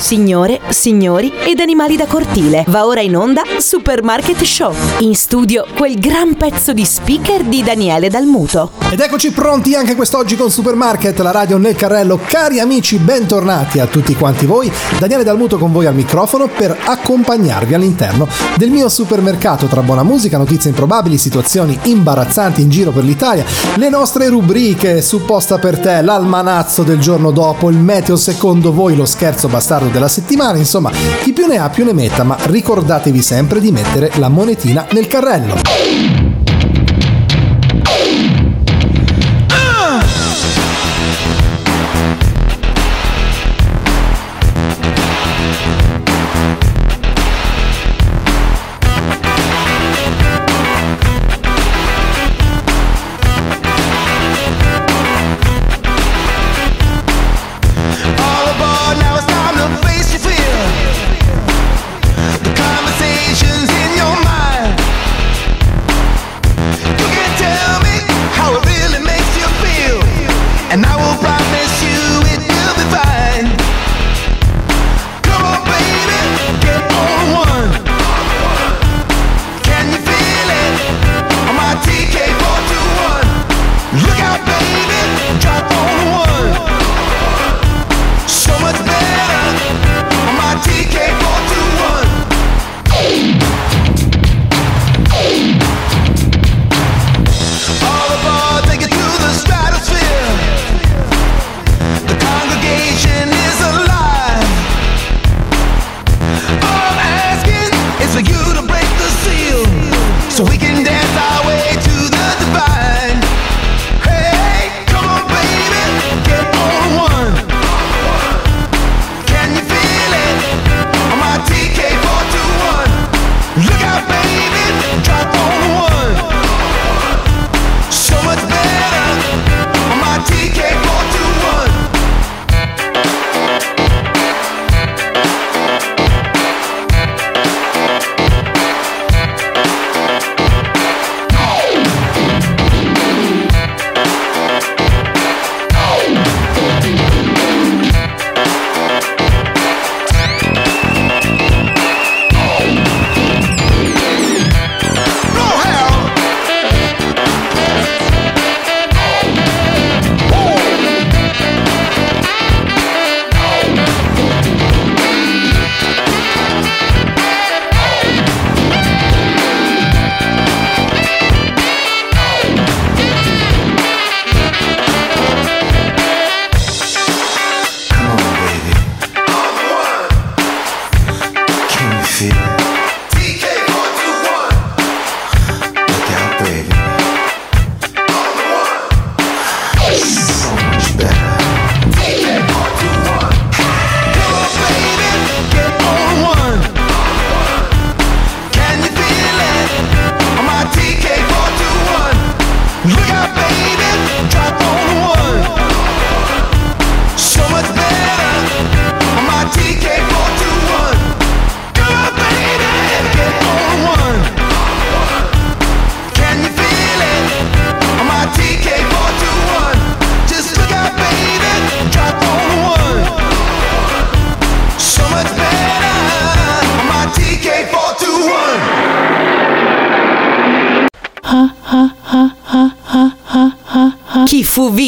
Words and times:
Signore, 0.00 0.60
signori 0.70 1.30
ed 1.44 1.60
animali 1.60 1.94
da 1.94 2.06
cortile. 2.06 2.64
Va 2.68 2.86
ora 2.86 3.02
in 3.02 3.16
onda 3.16 3.42
Supermarket 3.58 4.42
Show. 4.42 4.72
In 5.00 5.14
studio 5.14 5.66
quel 5.76 5.98
gran 5.98 6.36
pezzo 6.36 6.72
di 6.72 6.86
speaker 6.86 7.44
di 7.44 7.62
Daniele 7.62 8.08
Dalmuto. 8.08 8.70
Ed 8.90 8.98
eccoci 8.98 9.30
pronti 9.30 9.74
anche 9.74 9.94
quest'oggi 9.94 10.36
con 10.36 10.50
Supermarket, 10.50 11.18
la 11.20 11.30
radio 11.30 11.58
nel 11.58 11.76
carrello. 11.76 12.18
Cari 12.26 12.60
amici, 12.60 12.96
bentornati 12.96 13.78
a 13.78 13.86
tutti 13.86 14.14
quanti 14.14 14.46
voi. 14.46 14.72
Daniele 14.98 15.22
Dalmuto 15.22 15.58
con 15.58 15.70
voi 15.70 15.84
al 15.84 15.94
microfono 15.94 16.48
per 16.48 16.76
accompagnarvi 16.82 17.74
all'interno 17.74 18.26
del 18.56 18.70
mio 18.70 18.88
supermercato 18.88 19.66
tra 19.66 19.82
buona 19.82 20.02
musica, 20.02 20.38
notizie 20.38 20.70
improbabili, 20.70 21.18
situazioni 21.18 21.78
imbarazzanti 21.84 22.62
in 22.62 22.70
giro 22.70 22.90
per 22.90 23.04
l'Italia, 23.04 23.44
le 23.76 23.90
nostre 23.90 24.28
rubriche 24.28 25.02
supposta 25.02 25.58
per 25.58 25.78
te, 25.78 26.00
l'almanazzo 26.00 26.82
del 26.82 26.98
giorno 26.98 27.30
dopo, 27.30 27.68
il 27.68 27.76
meteo 27.76 28.16
secondo 28.16 28.72
voi, 28.72 28.96
lo 28.96 29.04
scherzo 29.04 29.46
bastardo 29.46 29.88
della 29.90 30.08
settimana, 30.08 30.58
insomma, 30.58 30.90
chi 31.22 31.32
più 31.32 31.46
ne 31.46 31.58
ha 31.58 31.68
più 31.68 31.84
ne 31.84 31.92
metta, 31.92 32.22
ma 32.22 32.36
ricordatevi 32.40 33.22
sempre 33.22 33.60
di 33.60 33.70
mettere 33.70 34.10
la 34.16 34.28
monetina 34.28 34.86
nel 34.90 35.06
carrello. 35.06 36.29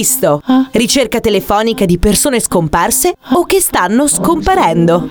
Visto. 0.02 0.42
Ricerca 0.72 1.20
telefonica 1.20 1.84
di 1.84 1.96
persone 1.98 2.40
scomparse 2.40 3.14
o 3.34 3.44
che 3.44 3.60
stanno 3.60 4.08
scomparendo. 4.08 5.08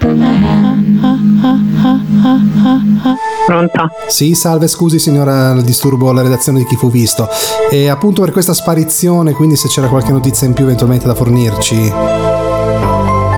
Pronto? 3.46 3.90
Sì, 4.08 4.36
salve, 4.36 4.68
scusi 4.68 5.00
signora, 5.00 5.54
disturbo 5.62 6.12
la 6.12 6.22
redazione 6.22 6.60
di 6.60 6.66
chi 6.66 6.76
fu 6.76 6.92
visto. 6.92 7.30
E 7.70 7.88
appunto 7.88 8.22
per 8.22 8.32
questa 8.32 8.54
sparizione, 8.54 9.32
quindi 9.32 9.56
se 9.56 9.70
c'era 9.70 9.88
qualche 9.88 10.12
notizia 10.12 10.46
in 10.46 10.54
più 10.54 10.66
eventualmente 10.66 11.08
da 11.08 11.16
fornirci. 11.16 11.94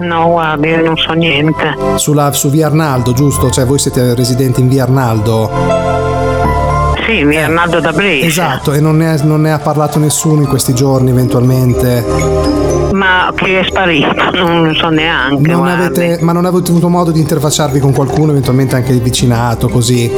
No, 0.01 0.29
guardi, 0.29 0.69
io 0.69 0.81
non 0.81 0.97
so 0.97 1.13
niente. 1.13 1.75
Sulla, 1.95 2.31
su 2.31 2.49
via 2.49 2.65
Arnaldo, 2.65 3.13
giusto? 3.13 3.51
Cioè 3.51 3.65
voi 3.65 3.77
siete 3.77 4.15
residenti 4.15 4.59
in 4.59 4.69
via 4.69 4.83
Arnaldo? 4.83 5.92
Sì, 7.05 7.23
via 7.25 7.45
Arnaldo 7.45 7.79
da 7.79 7.91
Brescia. 7.91 8.25
Esatto, 8.25 8.71
e 8.73 8.79
non 8.79 8.97
ne, 8.97 9.19
non 9.23 9.41
ne 9.41 9.51
ha 9.51 9.59
parlato 9.59 9.99
nessuno 9.99 10.41
in 10.41 10.47
questi 10.47 10.73
giorni 10.73 11.09
eventualmente? 11.09 12.05
Ma 12.93 13.31
che 13.35 13.59
è 13.59 13.63
sparito, 13.63 14.31
non 14.33 14.73
so 14.75 14.89
neanche. 14.89 15.51
Non 15.51 15.67
avete, 15.67 16.19
ma 16.21 16.31
non 16.31 16.45
avete 16.45 16.69
avuto 16.69 16.89
modo 16.89 17.11
di 17.11 17.19
interfacciarvi 17.19 17.79
con 17.79 17.91
qualcuno, 17.93 18.31
eventualmente 18.31 18.75
anche 18.75 18.93
di 18.93 18.99
vicinato, 18.99 19.67
così? 19.67 20.11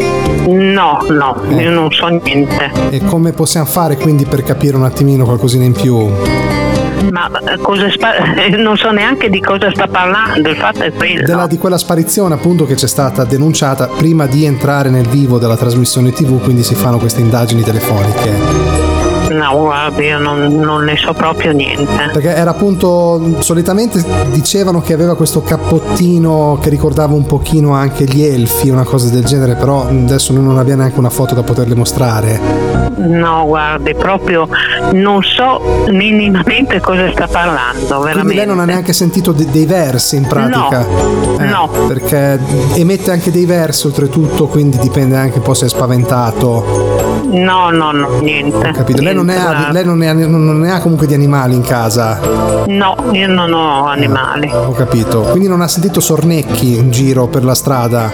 No, 0.48 1.00
no, 1.10 1.42
eh. 1.50 1.64
io 1.64 1.72
non 1.72 1.92
so 1.92 2.08
niente. 2.08 2.72
E 2.90 3.04
come 3.06 3.32
possiamo 3.32 3.66
fare 3.66 3.96
quindi 3.98 4.26
per 4.26 4.44
capire 4.44 4.76
un 4.76 4.84
attimino 4.84 5.26
qualcosina 5.26 5.64
in 5.64 5.74
più? 5.74 6.65
Ma 7.12 7.30
cosa 7.62 7.90
spa- 7.92 8.14
non 8.58 8.78
so 8.78 8.92
neanche 8.92 9.30
di 9.30 9.40
cosa 9.40 9.72
sta 9.72 9.88
parlando, 9.88 10.50
il 10.50 10.56
fatto 10.56 10.82
è 10.82 10.92
quello. 10.92 11.26
Della, 11.26 11.48
di 11.48 11.58
quella 11.58 11.78
sparizione 11.78 12.34
appunto 12.34 12.66
che 12.66 12.76
c'è 12.76 12.88
stata 12.88 13.24
denunciata 13.24 13.88
prima 13.88 14.26
di 14.26 14.46
entrare 14.46 14.90
nel 14.90 15.08
vivo 15.08 15.38
della 15.38 15.58
trasmissione 15.58 16.12
TV, 16.12 16.42
quindi 16.42 16.64
si 16.64 16.76
fanno 16.76 16.98
queste 16.98 17.22
indagini 17.22 17.64
telefoniche. 17.64 19.06
No, 19.30 19.58
guarda, 19.58 20.02
io 20.02 20.20
non, 20.20 20.56
non 20.56 20.84
ne 20.84 20.96
so 20.98 21.14
proprio 21.14 21.52
niente. 21.52 22.10
Perché 22.14 22.36
era 22.36 22.52
appunto, 22.52 23.42
solitamente 23.42 24.04
dicevano 24.32 24.82
che 24.82 24.94
aveva 24.94 25.16
questo 25.16 25.42
cappottino 25.42 26.60
che 26.62 26.70
ricordava 26.70 27.14
un 27.16 27.26
pochino 27.26 27.74
anche 27.74 28.06
gli 28.06 28.24
elfi, 28.24 28.70
una 28.70 28.84
cosa 28.84 29.10
del 29.10 29.26
genere, 29.26 29.56
però 29.56 29.88
adesso 29.88 30.32
noi 30.32 30.44
non 30.44 30.58
abbiamo 30.58 30.82
neanche 30.82 31.00
una 31.00 31.10
foto 31.10 31.34
da 31.34 31.44
poterle 31.44 31.76
mostrare. 31.76 32.75
No, 32.98 33.46
guardi, 33.46 33.94
proprio 33.94 34.48
non 34.94 35.22
so 35.22 35.86
minimamente 35.90 36.80
cosa 36.80 37.12
sta 37.12 37.28
parlando, 37.28 37.86
veramente. 37.88 38.12
Quindi 38.20 38.36
lei 38.36 38.46
non 38.46 38.60
ha 38.60 38.66
neanche 38.66 38.94
sentito 38.94 39.32
de- 39.32 39.50
dei 39.50 39.66
versi 39.66 40.16
in 40.16 40.26
pratica? 40.28 40.82
Eh, 40.82 41.44
No, 41.46 41.68
no. 41.78 41.88
Perché 41.88 42.40
emette 42.76 43.12
anche 43.12 43.32
dei 43.32 43.46
versi 43.46 43.88
oltretutto, 43.88 44.48
quindi 44.48 44.78
dipende 44.78 45.18
anche 45.18 45.38
un 45.38 45.44
po' 45.44 45.54
se 45.54 45.66
è 45.66 45.70
spaventato. 45.70 47.05
No, 47.24 47.70
no, 47.70 47.92
no, 47.92 48.20
niente. 48.22 48.72
Capito? 48.72 49.02
Lei 49.02 49.14
non, 49.14 49.26
ne 49.26 49.34
Niente, 49.34 49.50
ha, 49.50 49.54
guarda. 49.56 49.72
lei 49.72 49.86
non 49.86 49.98
ne 49.98 50.10
ha, 50.10 50.14
non 50.14 50.60
ne 50.60 50.72
ha 50.72 50.80
comunque 50.80 51.08
di 51.08 51.14
animali 51.14 51.56
in 51.56 51.62
casa. 51.62 52.20
No, 52.68 52.96
io 53.12 53.28
non 53.28 53.52
ho 53.54 53.86
animali. 53.88 54.50
Ho 54.54 54.72
capito. 54.72 55.22
Quindi 55.22 55.48
non 55.48 55.62
ha 55.62 55.68
sentito 55.68 56.00
sornecchi 56.00 56.78
in 56.78 56.92
giro 56.92 57.28
per 57.28 57.44
la 57.44 57.56
strada. 57.56 58.12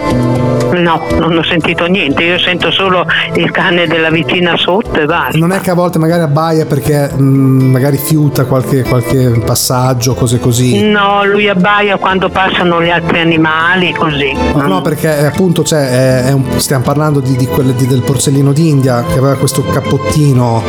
No, 0.72 1.00
non 1.18 1.36
ho 1.36 1.42
sentito 1.42 1.84
niente, 1.86 2.22
io 2.22 2.38
sento 2.38 2.70
solo 2.70 3.04
il 3.34 3.50
cane 3.50 3.86
della 3.86 4.10
vicina 4.10 4.56
sotto 4.56 4.98
e 5.00 5.04
basta. 5.04 5.36
Non 5.38 5.52
è 5.52 5.60
che 5.60 5.70
a 5.70 5.74
volte 5.74 5.98
magari 5.98 6.22
abbaia 6.22 6.64
perché 6.64 7.10
mh, 7.12 7.22
magari 7.70 7.98
fiuta 7.98 8.46
qualche, 8.46 8.82
qualche 8.82 9.42
passaggio, 9.44 10.14
cose 10.14 10.38
così. 10.40 10.82
No, 10.88 11.24
lui 11.24 11.48
abbaia 11.48 11.96
quando 11.98 12.30
passano 12.30 12.82
gli 12.82 12.88
altri 12.90 13.20
animali, 13.20 13.92
così. 13.92 14.32
No, 14.54 14.66
no, 14.66 14.80
perché 14.82 15.26
appunto 15.26 15.62
cioè, 15.62 15.90
è- 15.90 16.24
è 16.28 16.32
un- 16.32 16.44
stiamo 16.56 16.82
parlando 16.84 17.20
di, 17.20 17.36
di 17.36 17.46
quelle 17.46 17.74
di- 17.74 17.86
del 17.86 18.00
porsellino 18.02 18.52
d'India 18.52 19.01
che 19.06 19.18
aveva 19.18 19.34
questo 19.36 19.62
cappottino. 19.62 20.62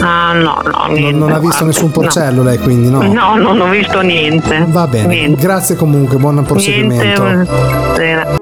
Ah, 0.00 0.32
no, 0.32 0.60
no, 0.64 0.70
Non, 0.86 0.92
niente. 0.92 1.18
non 1.18 1.32
ha 1.32 1.38
visto 1.38 1.48
guarda, 1.48 1.64
nessun 1.66 1.86
no. 1.86 1.90
porcello 1.92 2.42
lei, 2.42 2.58
quindi 2.58 2.88
no? 2.88 3.02
No, 3.02 3.36
non 3.36 3.60
ho 3.60 3.68
visto 3.68 4.00
niente. 4.00 4.64
Va 4.68 4.86
bene. 4.86 5.06
Niente. 5.08 5.42
Grazie 5.42 5.74
comunque, 5.76 6.16
buon 6.16 6.42
proseguimento. 6.44 7.22
Niente. 7.24 8.37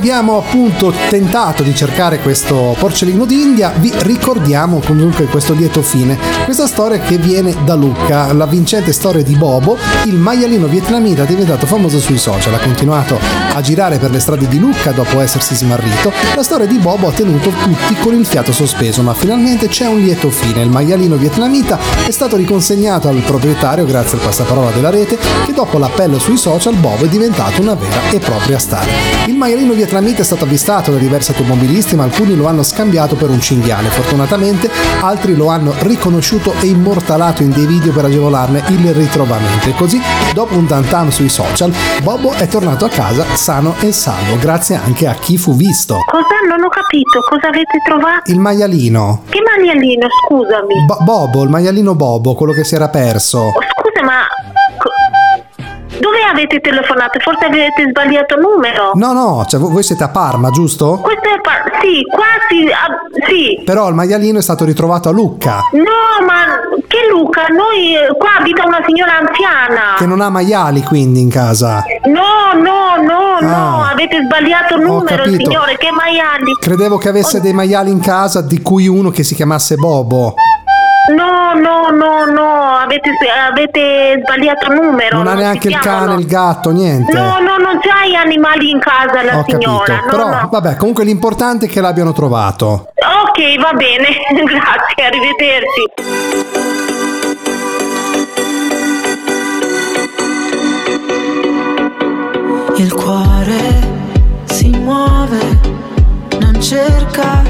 Abbiamo 0.00 0.38
appunto 0.38 0.94
tentato 1.10 1.62
di 1.62 1.74
cercare 1.74 2.20
questo 2.20 2.74
porcellino 2.78 3.26
d'India, 3.26 3.74
vi 3.76 3.92
ricordiamo 3.98 4.80
comunque 4.82 5.26
questo 5.26 5.52
lieto 5.52 5.82
fine. 5.82 6.18
Questa 6.46 6.66
storia 6.66 6.98
che 7.00 7.18
viene 7.18 7.54
da 7.66 7.74
Lucca, 7.74 8.32
la 8.32 8.46
vincente 8.46 8.94
storia 8.94 9.22
di 9.22 9.36
Bobo, 9.36 9.76
il 10.04 10.14
maialino 10.14 10.68
vietnamita 10.68 11.24
diventato 11.24 11.66
famoso 11.66 11.98
sui 11.98 12.16
social, 12.16 12.54
ha 12.54 12.58
continuato 12.60 13.20
a 13.52 13.60
girare 13.60 13.98
per 13.98 14.10
le 14.10 14.20
strade 14.20 14.48
di 14.48 14.58
Lucca 14.58 14.92
dopo 14.92 15.20
essersi 15.20 15.54
smarrito. 15.54 16.10
La 16.34 16.42
storia 16.42 16.66
di 16.66 16.78
Bobo 16.78 17.08
ha 17.08 17.12
tenuto 17.12 17.50
tutti 17.50 17.94
con 18.00 18.14
il 18.14 18.24
fiato 18.24 18.52
sospeso, 18.52 19.02
ma 19.02 19.12
finalmente 19.12 19.68
c'è 19.68 19.86
un 19.86 19.98
lieto 19.98 20.30
fine. 20.30 20.62
Il 20.62 20.70
maialino 20.70 21.16
vietnamita 21.16 21.78
è 22.06 22.10
stato 22.10 22.36
riconsegnato 22.36 23.08
al 23.08 23.20
proprietario 23.20 23.84
grazie 23.84 24.16
al 24.16 24.24
passaparola 24.24 24.70
della 24.70 24.88
rete 24.88 25.18
che 25.44 25.52
dopo 25.52 25.76
l'appello 25.76 26.18
sui 26.18 26.38
social 26.38 26.74
Bobo 26.76 27.04
è 27.04 27.08
diventato 27.08 27.60
una 27.60 27.74
vera 27.74 28.08
e 28.10 28.18
propria 28.18 28.58
star. 28.58 28.88
Il 29.26 29.34
maialino 29.34 29.74
vietnamita 29.74 29.88
è 29.90 30.22
stato 30.22 30.44
avvistato 30.44 30.92
da 30.92 30.98
diversi 30.98 31.32
automobilisti, 31.32 31.96
ma 31.96 32.04
alcuni 32.04 32.36
lo 32.36 32.46
hanno 32.46 32.62
scambiato 32.62 33.16
per 33.16 33.28
un 33.28 33.40
cinghiale. 33.40 33.88
Fortunatamente 33.88 34.70
altri 35.00 35.34
lo 35.34 35.48
hanno 35.48 35.74
riconosciuto 35.80 36.54
e 36.60 36.66
immortalato 36.66 37.42
in 37.42 37.50
dei 37.50 37.66
video 37.66 37.92
per 37.92 38.04
agevolarne 38.04 38.62
il 38.68 38.94
ritrovamento. 38.94 39.68
E 39.68 39.74
così, 39.74 40.00
dopo 40.32 40.54
un 40.54 40.66
tantam 40.66 41.10
sui 41.10 41.28
social, 41.28 41.72
Bobo 42.02 42.32
è 42.32 42.46
tornato 42.46 42.84
a 42.84 42.88
casa 42.88 43.24
sano 43.34 43.74
e 43.80 43.90
salvo, 43.92 44.38
grazie 44.38 44.76
anche 44.76 45.08
a 45.08 45.14
chi 45.14 45.36
fu 45.36 45.54
visto. 45.54 45.98
Cosa? 46.06 46.38
Non 46.48 46.62
ho 46.62 46.68
capito, 46.68 47.20
cosa 47.28 47.48
avete 47.48 47.78
trovato? 47.84 48.30
Il 48.30 48.38
maialino. 48.38 49.22
Che 49.28 49.40
maialino, 49.42 50.06
scusami. 50.24 50.84
Bo- 50.86 50.98
Bobo, 51.00 51.42
il 51.42 51.50
maialino 51.50 51.94
Bobo, 51.94 52.34
quello 52.34 52.52
che 52.52 52.64
si 52.64 52.76
era 52.76 52.88
perso. 52.88 53.38
Oh, 53.38 53.52
Dove 56.00 56.22
avete 56.30 56.60
telefonato? 56.60 57.18
Forse 57.20 57.44
avete 57.44 57.86
sbagliato 57.90 58.36
numero. 58.36 58.92
No, 58.94 59.12
no, 59.12 59.44
cioè 59.46 59.60
voi 59.60 59.82
siete 59.82 60.02
a 60.04 60.08
Parma, 60.08 60.50
giusto? 60.50 60.98
Questo 61.02 61.28
è 61.28 61.40
pa- 61.40 61.62
sì, 61.80 62.02
qua 62.10 62.24
sì, 62.48 62.66
ah, 62.66 63.26
sì. 63.28 63.62
Però 63.64 63.88
il 63.88 63.94
maialino 63.94 64.38
è 64.38 64.42
stato 64.42 64.64
ritrovato 64.64 65.08
a 65.08 65.12
Lucca, 65.12 65.62
No, 65.72 66.24
ma 66.26 66.58
che 66.88 67.06
Luca? 67.10 67.46
Noi 67.48 67.94
eh, 67.96 68.08
qua 68.16 68.36
abita 68.38 68.64
una 68.66 68.80
signora 68.86 69.18
anziana. 69.18 69.94
che 69.98 70.06
non 70.06 70.20
ha 70.20 70.30
maiali 70.30 70.82
quindi 70.82 71.20
in 71.20 71.28
casa. 71.30 71.84
No, 72.06 72.58
no, 72.60 72.96
no, 73.02 73.38
no, 73.40 73.82
Ah. 73.82 73.90
avete 73.90 74.22
sbagliato 74.24 74.76
numero, 74.76 75.24
capito. 75.24 75.44
signore, 75.44 75.76
che 75.76 75.90
maiali. 75.90 76.52
Credevo 76.58 76.96
che 76.98 77.08
avesse 77.08 77.40
dei 77.40 77.52
maiali 77.52 77.90
in 77.90 78.00
casa, 78.00 78.40
di 78.40 78.60
cui 78.62 78.88
uno 78.88 79.10
che 79.10 79.22
si 79.22 79.34
chiamasse 79.34 79.74
Bobo. 79.76 80.34
No, 81.08 81.54
no, 81.54 81.88
no, 81.90 82.24
no, 82.26 82.76
avete, 82.76 83.10
avete 83.48 84.20
sbagliato 84.22 84.70
numero. 84.72 85.16
Non 85.16 85.26
ha 85.28 85.30
si 85.32 85.36
neanche 85.38 85.68
il 85.68 85.78
chiamano. 85.78 86.06
cane, 86.06 86.20
il 86.20 86.26
gatto, 86.26 86.70
niente. 86.70 87.12
No, 87.12 87.38
no, 87.40 87.56
non 87.56 87.80
c'hai 87.80 88.14
animali 88.14 88.70
in 88.70 88.78
casa 88.78 89.22
la 89.24 89.38
Ho 89.38 89.44
signora. 89.46 89.84
capito. 89.94 90.04
no, 90.04 90.10
Però 90.24 90.28
no. 90.42 90.48
vabbè, 90.50 90.76
comunque 90.76 91.04
l'importante 91.04 91.66
è 91.66 91.68
che 91.68 91.80
l'abbiano 91.80 92.12
trovato. 92.12 92.92
Ok, 92.94 93.58
va 93.60 93.72
bene, 93.72 94.08
grazie, 94.44 95.04
arrivederci. 95.06 95.88
Il 102.76 102.92
cuore 102.94 103.58
si 104.44 104.68
muove, 104.70 105.58
non 106.40 106.60
cerca 106.60 107.42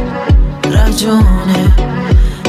ragione, 0.62 1.72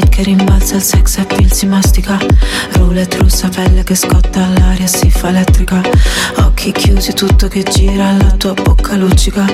beat 0.00 0.08
che 0.08 0.22
rimbalza, 0.22 0.76
il 0.76 0.82
sex 0.82 1.18
appeal 1.18 1.52
si 1.52 1.66
mastica. 1.66 2.18
Roulette 2.72 3.18
russa, 3.18 3.48
pelle 3.48 3.82
che 3.82 3.94
scotta, 3.94 4.48
l'aria 4.58 4.86
si 4.86 5.10
fa 5.10 5.28
elettrica. 5.28 5.80
Occhi 6.36 6.72
chiusi, 6.72 7.12
tutto 7.12 7.48
che 7.48 7.62
gira, 7.62 8.12
la 8.16 8.32
tua 8.32 8.54
bocca 8.54 8.96
luccica. 8.96 9.44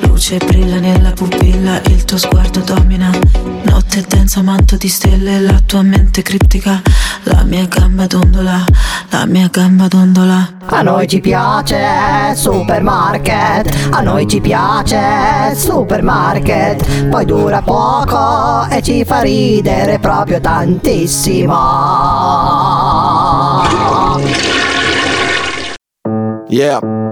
Luce 0.00 0.38
brilla 0.38 0.78
nella 0.78 1.12
pupilla, 1.12 1.80
il 1.86 2.04
tuo 2.04 2.18
sguardo 2.18 2.60
domina. 2.60 3.10
Notte 3.64 4.04
densa, 4.06 4.42
manto 4.42 4.76
di 4.76 4.88
stelle, 4.88 5.40
la 5.40 5.60
tua 5.64 5.82
mente 5.82 6.22
criptica 6.22 6.82
La 7.42 7.48
mia 7.48 7.66
gamba 7.66 8.06
dondola, 8.06 8.64
la 9.10 9.26
mia 9.26 9.48
gamba 9.50 9.88
dondola 9.88 10.48
A 10.66 10.82
noi 10.82 11.08
ci 11.08 11.18
piace 11.18 12.36
supermarket, 12.36 13.88
a 13.90 14.00
noi 14.00 14.28
ci 14.28 14.40
piace 14.40 15.52
supermarket, 15.56 17.08
poi 17.08 17.24
dura 17.24 17.60
poco 17.60 18.68
e 18.70 18.80
ci 18.80 19.04
fa 19.04 19.22
ridere 19.22 19.98
proprio 19.98 20.40
tantissimo. 20.40 21.58
Yeah. 26.48 27.11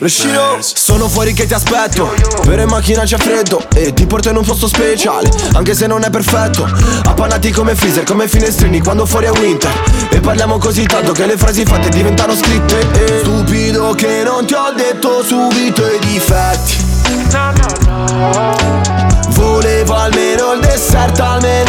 Rescino, 0.00 0.58
sono 0.60 1.08
fuori 1.08 1.32
che 1.32 1.46
ti 1.46 1.54
aspetto. 1.54 2.12
Per 2.44 2.58
in 2.58 2.68
macchina 2.68 3.02
c'è 3.02 3.16
freddo 3.16 3.64
E 3.74 3.92
ti 3.92 4.06
porto 4.06 4.28
in 4.28 4.36
un 4.36 4.44
posto 4.44 4.66
speciale 4.66 5.30
Anche 5.52 5.74
se 5.74 5.86
non 5.86 6.02
è 6.02 6.10
perfetto. 6.10 6.68
Appannati 7.04 7.50
come 7.50 7.74
freezer, 7.74 8.04
come 8.04 8.28
finestrini 8.28 8.80
Quando 8.80 9.06
fuori 9.06 9.26
è 9.26 9.30
winter. 9.30 9.70
E 10.10 10.20
parliamo 10.20 10.58
così 10.58 10.84
tanto 10.84 11.12
che 11.12 11.26
le 11.26 11.36
frasi 11.36 11.64
fatte 11.64 11.88
diventano 11.88 12.34
scritte. 12.34 12.80
E 12.92 13.18
Stupido 13.20 13.94
che 13.94 14.22
non 14.24 14.46
ti 14.46 14.54
ho 14.54 14.72
detto 14.74 15.22
subito 15.22 15.86
i 15.86 15.98
difetti. 16.00 16.86
Volevo 19.30 19.94
almeno 19.94 20.54
il 20.54 20.60
dessert, 20.60 21.18
almeno 21.20 21.68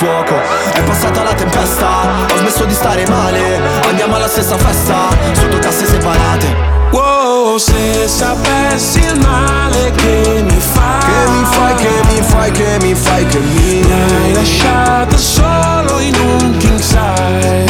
fuoco. 0.00 0.40
È 0.72 0.82
passata 0.82 1.22
la 1.22 1.34
tempesta, 1.34 2.26
ho 2.32 2.36
smesso 2.38 2.64
di 2.64 2.72
stare 2.72 3.06
male. 3.08 3.60
Andiamo 3.86 4.16
alla 4.16 4.28
stessa 4.28 4.56
festa, 4.56 5.08
sotto 5.32 5.58
casse 5.58 5.84
separate. 5.84 6.68
Wow, 6.90 7.58
se 7.58 8.08
sapessi 8.08 8.98
il 8.98 9.20
male 9.20 9.92
che 9.92 10.42
mi 10.42 10.58
fai 10.58 10.98
Che 10.98 11.30
mi 11.30 11.44
fai, 11.44 11.74
che 11.76 11.90
mi 12.08 12.20
fai, 12.20 12.50
che 12.50 12.78
mi 12.80 12.94
fai, 12.96 13.26
che 13.26 13.38
mi 13.38 13.84
Mi 13.84 13.92
hai 13.92 14.32
lasciato 14.32 15.16
solo 15.16 16.00
in 16.00 16.14
un 16.16 16.56
king 16.56 16.80
size 16.80 17.69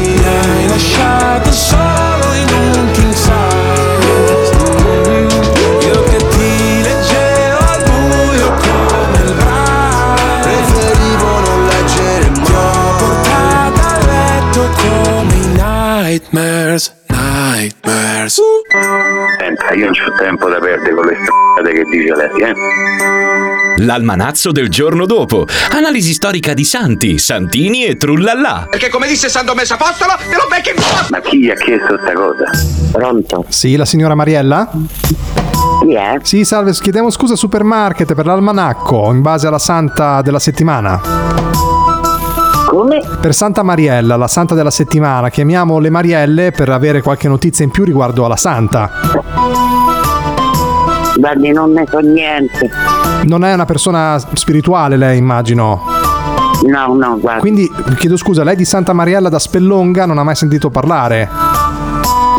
hai 0.25 0.67
lasciato 0.67 1.51
solo 1.51 2.33
in 2.33 2.47
un 2.75 3.00
io 19.73 19.85
non 19.85 19.93
c'ho 19.93 20.11
tempo 20.17 20.49
da 20.49 20.59
perdere 20.59 20.93
con 20.93 21.05
le 21.05 21.17
strade 21.21 21.73
che 21.73 21.83
dice 21.83 22.15
lei, 22.15 22.41
eh? 22.41 22.53
L'almanazzo 23.77 24.51
del 24.51 24.69
giorno 24.69 25.05
dopo. 25.05 25.47
Analisi 25.71 26.13
storica 26.13 26.53
di 26.53 26.63
Santi, 26.63 27.17
Santini 27.17 27.85
e 27.85 27.95
Trullallà. 27.97 28.67
Perché 28.69 28.89
come 28.89 29.07
disse 29.07 29.29
San 29.29 29.45
Domenico 29.45 29.73
Apostolo, 29.73 30.13
te 30.17 30.35
lo 30.35 30.47
becchi 30.49 30.69
in! 30.69 30.75
Ma 31.09 31.19
chi 31.19 31.39
gli 31.39 31.49
ha 31.49 31.55
chiesto 31.55 31.97
sta 31.99 32.13
cosa? 32.13 32.45
Pronto? 32.91 33.45
Sì, 33.47 33.75
la 33.75 33.85
signora 33.85 34.13
Mariella? 34.13 34.69
Chi 35.81 35.93
è? 35.95 36.17
Sì, 36.21 36.45
salve, 36.45 36.73
chiediamo 36.73 37.09
scusa 37.09 37.35
supermarket 37.35 38.13
per 38.13 38.25
l'almanacco 38.25 39.11
in 39.11 39.21
base 39.21 39.47
alla 39.47 39.59
santa 39.59 40.21
della 40.21 40.39
settimana. 40.39 41.01
Come? 42.71 43.01
Per 43.19 43.33
Santa 43.33 43.63
Mariella, 43.63 44.15
la 44.15 44.29
santa 44.29 44.55
della 44.55 44.71
settimana, 44.71 45.27
chiamiamo 45.27 45.77
le 45.79 45.89
Marielle 45.89 46.51
per 46.51 46.69
avere 46.69 47.01
qualche 47.01 47.27
notizia 47.27 47.65
in 47.65 47.69
più 47.69 47.83
riguardo 47.83 48.23
alla 48.23 48.37
santa. 48.37 48.89
Guardi, 51.17 51.51
non 51.51 51.73
ne 51.73 51.85
so 51.85 51.99
niente. 51.99 52.69
Non 53.23 53.43
è 53.43 53.53
una 53.53 53.65
persona 53.65 54.17
spirituale 54.19 54.95
lei, 54.95 55.17
immagino. 55.17 55.81
No, 56.65 56.95
no, 56.95 57.19
guardi. 57.19 57.41
Quindi 57.41 57.69
chiedo 57.97 58.15
scusa, 58.15 58.45
lei 58.45 58.55
di 58.55 58.63
Santa 58.63 58.93
Mariella 58.93 59.27
da 59.27 59.37
Spellonga 59.37 60.05
non 60.05 60.17
ha 60.17 60.23
mai 60.23 60.35
sentito 60.35 60.69
parlare? 60.69 61.27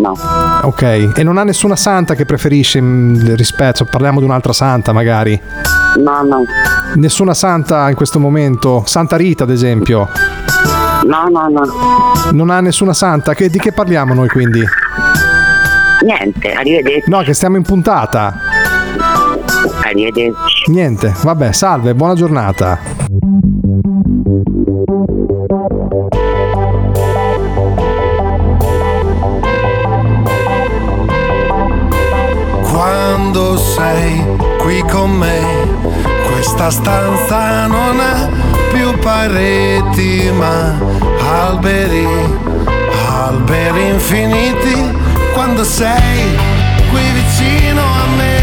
No. 0.00 0.16
Ok, 0.62 1.12
e 1.14 1.22
non 1.22 1.36
ha 1.36 1.44
nessuna 1.44 1.76
santa 1.76 2.14
che 2.14 2.24
preferisce 2.24 2.80
mm, 2.80 3.34
rispetto, 3.34 3.84
parliamo 3.84 4.18
di 4.18 4.24
un'altra 4.24 4.54
santa 4.54 4.94
magari. 4.94 5.38
No, 5.98 6.22
no. 6.22 6.44
Nessuna 6.94 7.32
santa 7.34 7.88
in 7.88 7.94
questo 7.96 8.18
momento, 8.18 8.82
Santa 8.86 9.16
Rita 9.16 9.44
ad 9.44 9.50
esempio. 9.50 10.08
No, 11.04 11.26
no, 11.30 11.48
no. 11.48 11.62
Non 12.32 12.50
ha 12.50 12.60
nessuna 12.60 12.92
santa, 12.92 13.34
che- 13.34 13.48
di 13.48 13.58
che 13.58 13.72
parliamo 13.72 14.14
noi 14.14 14.28
quindi? 14.28 14.62
Niente, 16.04 16.52
arrivederci. 16.52 17.08
No, 17.10 17.20
che 17.22 17.32
stiamo 17.32 17.56
in 17.56 17.62
puntata. 17.62 18.34
Arrivederci. 19.84 20.70
Niente, 20.70 21.14
vabbè, 21.22 21.52
salve, 21.52 21.94
buona 21.94 22.14
giornata. 22.14 22.78
Questa 36.62 36.80
stanza 36.80 37.66
non 37.66 37.98
ha 37.98 38.28
più 38.70 38.96
pareti 39.00 40.30
ma 40.32 40.78
alberi, 41.48 42.06
alberi 43.08 43.88
infiniti. 43.88 44.96
Quando 45.32 45.64
sei 45.64 46.38
qui 46.88 47.00
vicino 47.14 47.80
a 47.82 48.06
me, 48.16 48.40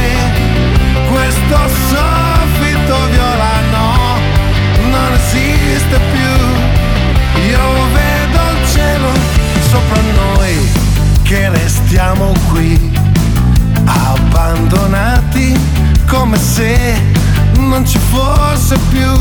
questo 1.09 1.57
soffitto 1.87 2.95
viola 3.09 3.53
no, 3.71 4.19
non 4.91 5.13
esiste 5.13 5.97
più. 6.11 7.41
Io 7.47 7.87
vedo 7.93 8.39
il 8.51 8.69
cielo 8.69 9.11
sopra 9.69 10.01
noi 10.15 10.69
che 11.23 11.49
restiamo 11.51 12.33
qui 12.51 12.91
abbandonati 13.85 15.57
come 16.05 16.37
se 16.37 17.28
non 17.67 17.85
ci 17.85 17.99
fosse 17.99 18.77
più. 18.89 19.11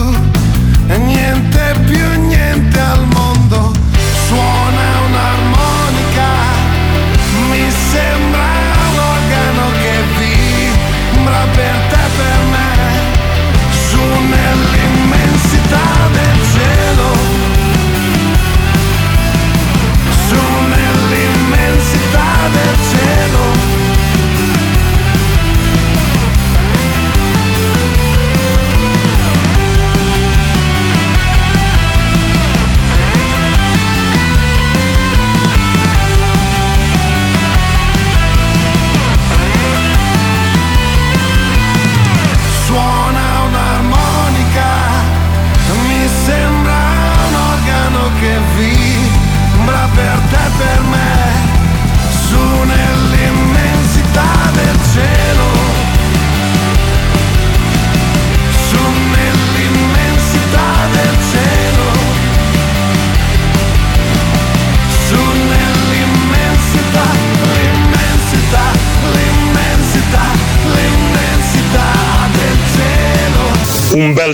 Niente 0.96 1.74
più 1.86 2.26
niente 2.26 2.78
al 2.78 3.06
mondo. 3.06 3.72
Suona 4.26 5.00
un'armonica 5.06 6.28
mi 7.50 7.70
sembra 7.90 8.57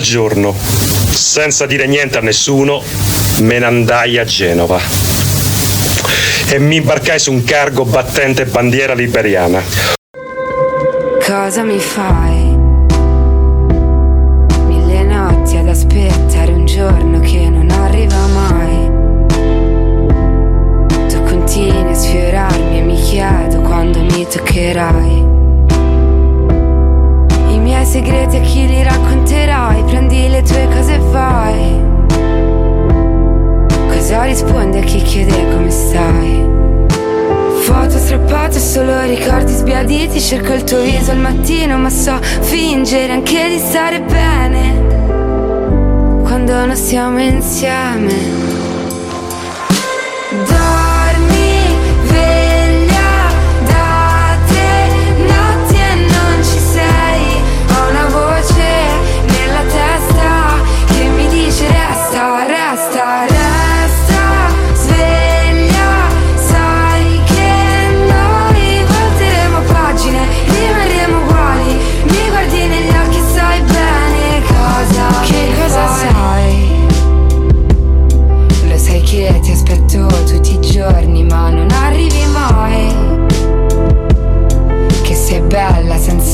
giorno, 0.05 0.55
senza 0.55 1.64
dire 1.67 1.87
niente 1.87 2.19
a 2.19 2.21
nessuno, 2.21 2.83
me 3.40 3.59
ne 3.59 3.64
andai 3.64 4.19
a 4.19 4.25
Genova 4.25 4.79
e 6.51 6.59
mi 6.59 6.77
imbarcai 6.77 7.19
su 7.19 7.33
un 7.33 7.43
cargo 7.43 7.85
battente 7.85 8.45
bandiera 8.45 8.93
liberiana. 8.95 9.62
Cosa 11.27 11.62
mi 11.62 11.79
fai? 11.79 12.57
Mille 14.67 15.03
notti 15.05 15.57
ad 15.57 15.69
aspettare 15.69 16.53
un 16.53 16.67
giorno 16.67 17.19
che 17.21 17.49
non 17.49 17.71
arriva 17.71 18.27
mai. 18.27 18.93
Tu 21.09 21.23
continui 21.25 21.90
a 21.90 21.95
sfiorarmi 21.95 22.79
e 22.79 22.83
mi 22.83 23.01
chiedo 23.01 23.61
quando 23.62 24.01
mi 24.03 24.27
toccherai. 24.31 25.33
I 27.49 27.59
miei 27.59 27.87
segreti 27.87 28.37
a 28.37 28.40
chi 28.40 28.67
li 28.67 28.83
racconterai? 28.83 29.13
Tue 30.44 30.68
cose 30.72 30.98
vai. 31.11 31.83
Cosa 33.88 34.24
rispondi 34.24 34.78
a 34.78 34.83
chi 34.83 35.02
chiede 35.02 35.50
come 35.52 35.70
stai? 35.70 36.42
Foto 37.62 37.96
strappate, 37.96 38.59
solo 38.59 39.00
ricordi 39.02 39.52
sbiaditi 39.52 40.20
Cerco 40.20 40.52
il 40.52 40.64
tuo 40.64 40.83
viso 40.83 41.12
al 41.12 41.18
mattino 41.18 41.78
Ma 41.78 41.88
so 41.88 42.18
fingere 42.20 43.11
anche 43.11 43.48
di 43.48 43.59
stare 43.59 44.02
bene 44.02 44.83
Quando 46.22 46.66
non 46.66 46.76
stiamo 46.76 47.20
insieme 47.20 48.54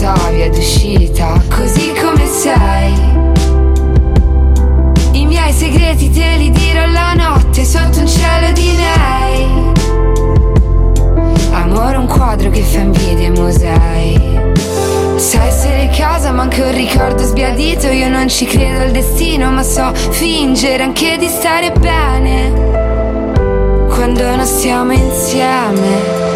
senza 0.01 0.15
via 0.31 0.49
d'uscita 0.49 1.43
Così 1.55 1.93
come 1.93 2.27
sei. 2.27 2.95
I 5.13 5.27
miei 5.27 5.53
segreti 5.53 6.11
te 6.11 6.37
li 6.39 6.51
dirò 6.51 6.87
la 6.87 7.13
notte 7.13 7.63
Sotto 7.65 8.01
un 8.01 8.09
cielo 8.09 8.51
di 8.53 8.77
lei. 8.77 9.47
Amore 11.53 11.97
un 11.99 12.07
quadro 12.07 12.49
che 12.49 12.63
fa 12.63 12.79
invidia 12.79 13.29
ai 13.29 13.39
musei. 13.39 14.39
Sai 15.17 15.49
essere 15.49 15.91
casa 15.95 16.31
ma 16.31 16.43
anche 16.43 16.63
un 16.63 16.73
ricordo 16.73 17.23
sbiadito. 17.23 17.89
Io 17.89 18.09
non 18.09 18.27
ci 18.29 18.47
credo 18.47 18.85
al 18.85 18.93
destino 18.93 19.51
ma 19.51 19.63
so 19.63 19.93
fingere 19.95 20.83
anche 20.83 21.19
di 21.19 21.29
stare 21.29 21.73
bene. 21.73 22.53
Quando 23.87 24.35
non 24.35 24.47
stiamo 24.47 24.93
insieme 24.93 26.30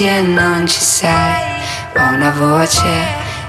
notti 0.00 0.06
e 0.06 0.20
non 0.22 0.66
ci 0.66 0.80
sei 0.80 1.58
Ho 1.96 2.14
una 2.14 2.30
voce 2.30 2.82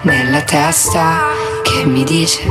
nella 0.02 0.42
testa 0.42 1.20
che 1.64 1.86
mi 1.86 2.04
dice 2.04 2.42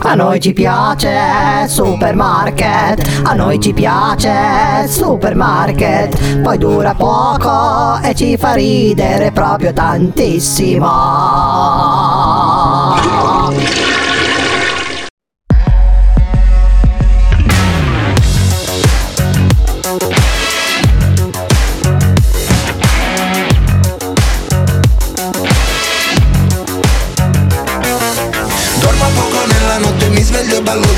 A 0.00 0.14
noi 0.14 0.40
ci 0.40 0.52
piace 0.52 1.66
supermarket, 1.66 3.20
a 3.24 3.34
noi 3.34 3.60
ci 3.60 3.72
piace 3.72 4.88
supermarket, 4.88 6.40
poi 6.40 6.58
dura 6.58 6.94
poco 6.94 8.00
e 8.02 8.14
ci 8.14 8.36
fa 8.36 8.54
ridere 8.54 9.30
proprio 9.30 9.72
tantissimo. 9.72 10.86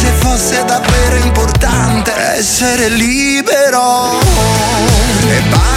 se 0.00 0.12
fosse 0.12 0.64
davvero 0.64 1.16
importante 1.16 2.10
essere 2.38 2.88
libero. 2.88 4.18
E 5.28 5.40
ballo, 5.50 5.69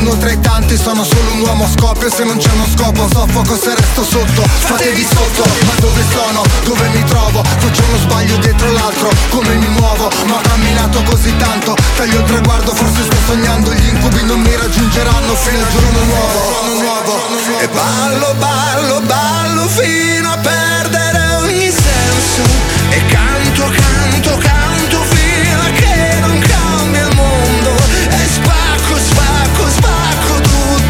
uno 0.00 0.16
tra 0.18 0.30
i 0.30 0.40
tanti 0.40 0.76
Sono 0.76 1.04
solo 1.04 1.32
un 1.32 1.40
uomo 1.40 1.64
a 1.64 1.68
scoppio. 1.68 2.10
Se 2.10 2.24
non 2.24 2.36
c'è 2.36 2.50
uno 2.52 2.66
scopo 2.76 3.08
soffoco 3.10 3.56
se 3.56 3.74
resto 3.74 4.04
sotto. 4.04 4.42
Fatevi 4.42 5.06
sotto 5.08 5.48
Ma 5.64 5.72
dove 5.78 6.04
sono? 6.12 6.42
Dove 6.64 6.88
mi 6.88 7.04
trovo? 7.04 7.42
Faccio 7.42 7.82
uno 7.88 7.98
sbaglio 7.98 8.36
dietro 8.38 8.70
l'altro 8.72 9.10
Come 9.30 9.54
mi 9.54 9.68
muovo? 9.68 10.10
Ma 10.26 10.36
ho 10.36 10.40
camminato 10.40 11.02
così 11.04 11.34
tanto 11.36 11.74
Taglio 11.96 12.18
il 12.18 12.24
traguardo 12.24 12.74
Forse 12.74 13.04
sto 13.04 13.16
sognando. 13.26 13.72
Gli 13.72 13.88
incubi 13.88 14.22
non 14.24 14.40
mi 14.40 14.54
raggiungeranno 14.56 15.34
Fino 15.34 15.58
al 15.58 15.70
giorno 15.70 16.04
nuovo. 16.04 16.52
Giorno 16.52 16.80
nuovo. 16.80 17.18
E 17.60 17.68
ballo, 17.68 18.34
ballo, 18.38 19.00
ballo 19.00 19.68
Fino 19.68 20.30
a 20.30 20.38
perdere 20.38 21.34
ogni 21.42 21.70
senso. 21.70 22.42
E 22.90 23.06
canto, 23.06 23.62
canto, 23.62 24.36
canto 24.38 24.59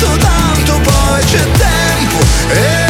Tanto 0.06 0.80
poi 0.80 1.24
c'è 1.24 1.50
tempo. 1.52 2.18
E 2.52 2.89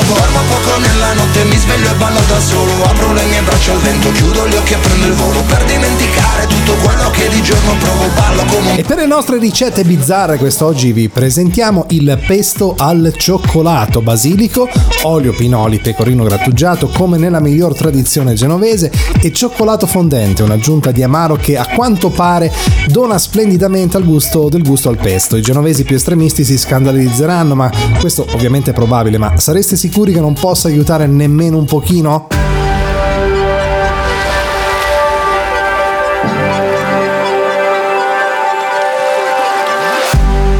nuovo 0.00 0.14
Dormo 0.14 0.40
poco 0.48 0.78
nella 0.78 1.12
notte, 1.14 1.44
mi 1.44 1.56
sveglio 1.56 1.90
e 1.90 1.94
ballo 1.94 2.20
da 2.26 2.40
solo. 2.40 2.84
Apro 2.84 3.12
le 3.12 3.24
mie 3.24 3.40
braccia 3.42 3.72
al 3.72 3.78
vento, 3.78 4.10
chiudo 4.12 4.48
gli 4.48 4.54
occhi 4.54 4.72
e 4.72 4.76
prendo 4.76 5.06
il 5.06 5.12
volo. 5.12 5.40
Per 5.42 5.64
dimenticare 5.64 6.46
tutto 6.46 6.72
quello 6.82 7.10
che 7.10 7.28
di 7.28 7.42
giorno 7.42 7.74
provo 7.78 8.08
Ballo 8.14 8.44
come 8.44 8.70
un 8.70 8.78
E 8.78 8.82
per 8.82 8.98
le 8.98 9.06
nostre 9.06 9.38
ricette 9.38 9.84
bizzarre 9.84 10.38
quest'oggi 10.38 10.92
vi 10.92 11.08
presentiamo 11.08 11.86
il 11.90 12.18
pesto 12.26 12.74
al 12.76 13.12
cioccolato 13.16 14.00
basilico, 14.00 14.68
olio 15.02 15.32
pinoli, 15.32 15.78
pecorino 15.78 16.24
grattugiato 16.24 16.88
come 16.88 17.18
nella 17.18 17.40
miglior 17.40 17.74
tradizione 17.74 18.34
genovese 18.34 18.90
e 19.20 19.32
cioccolato 19.32 19.86
fondente, 19.86 20.42
un'aggiunta 20.42 20.90
di 20.90 21.02
amaro 21.02 21.36
che 21.36 21.56
a 21.56 21.66
quanto 21.66 22.10
pare 22.10 22.52
dona 22.88 23.18
splendidamente 23.18 23.96
al 23.96 24.04
gusto 24.04 24.48
del 24.48 24.62
gusto 24.62 24.88
al 24.88 24.96
pesto. 24.96 25.36
I 25.36 25.42
genovesi 25.42 25.84
più 25.84 25.96
estremisti 25.96 26.44
si 26.44 26.58
scandalizzeranno, 26.58 27.54
ma 27.54 27.70
questo 27.98 28.26
ovviamente 28.32 28.70
è 28.70 28.74
probabile, 28.74 29.18
ma 29.18 29.38
sareste 29.38 29.76
sicuri 29.90 30.12
che 30.12 30.20
non 30.20 30.34
possa 30.34 30.68
aiutare 30.68 31.08
nemmeno 31.08 31.56
un 31.56 31.64
pochino? 31.64 32.28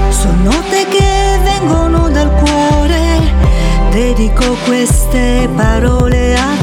Sono 0.09 0.43
note 0.43 0.87
che 0.89 1.39
vengono 1.45 2.09
dal 2.09 2.29
cuore, 2.43 3.33
dedico 3.93 4.57
queste 4.65 5.49
parole 5.55 6.35
a 6.35 6.57
te. 6.57 6.60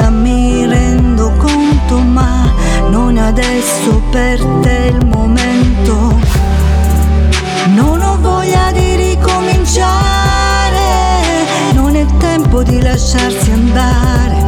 Slogan, 0.00 0.20
mi 0.22 0.66
rendo 0.66 1.32
conto, 1.36 1.98
ma 1.98 2.52
non 2.88 3.18
adesso 3.18 4.02
per 4.10 4.42
te 4.62 4.94
il 4.98 5.06
momento. 5.06 6.18
Non 7.66 8.00
ho 8.00 8.18
voglia 8.20 8.72
di 8.72 8.96
ricominciare, 8.96 9.88
non 11.74 11.94
è 11.94 12.06
tempo 12.18 12.62
di 12.62 12.80
lasciarsi 12.82 13.50
andare. 13.50 14.38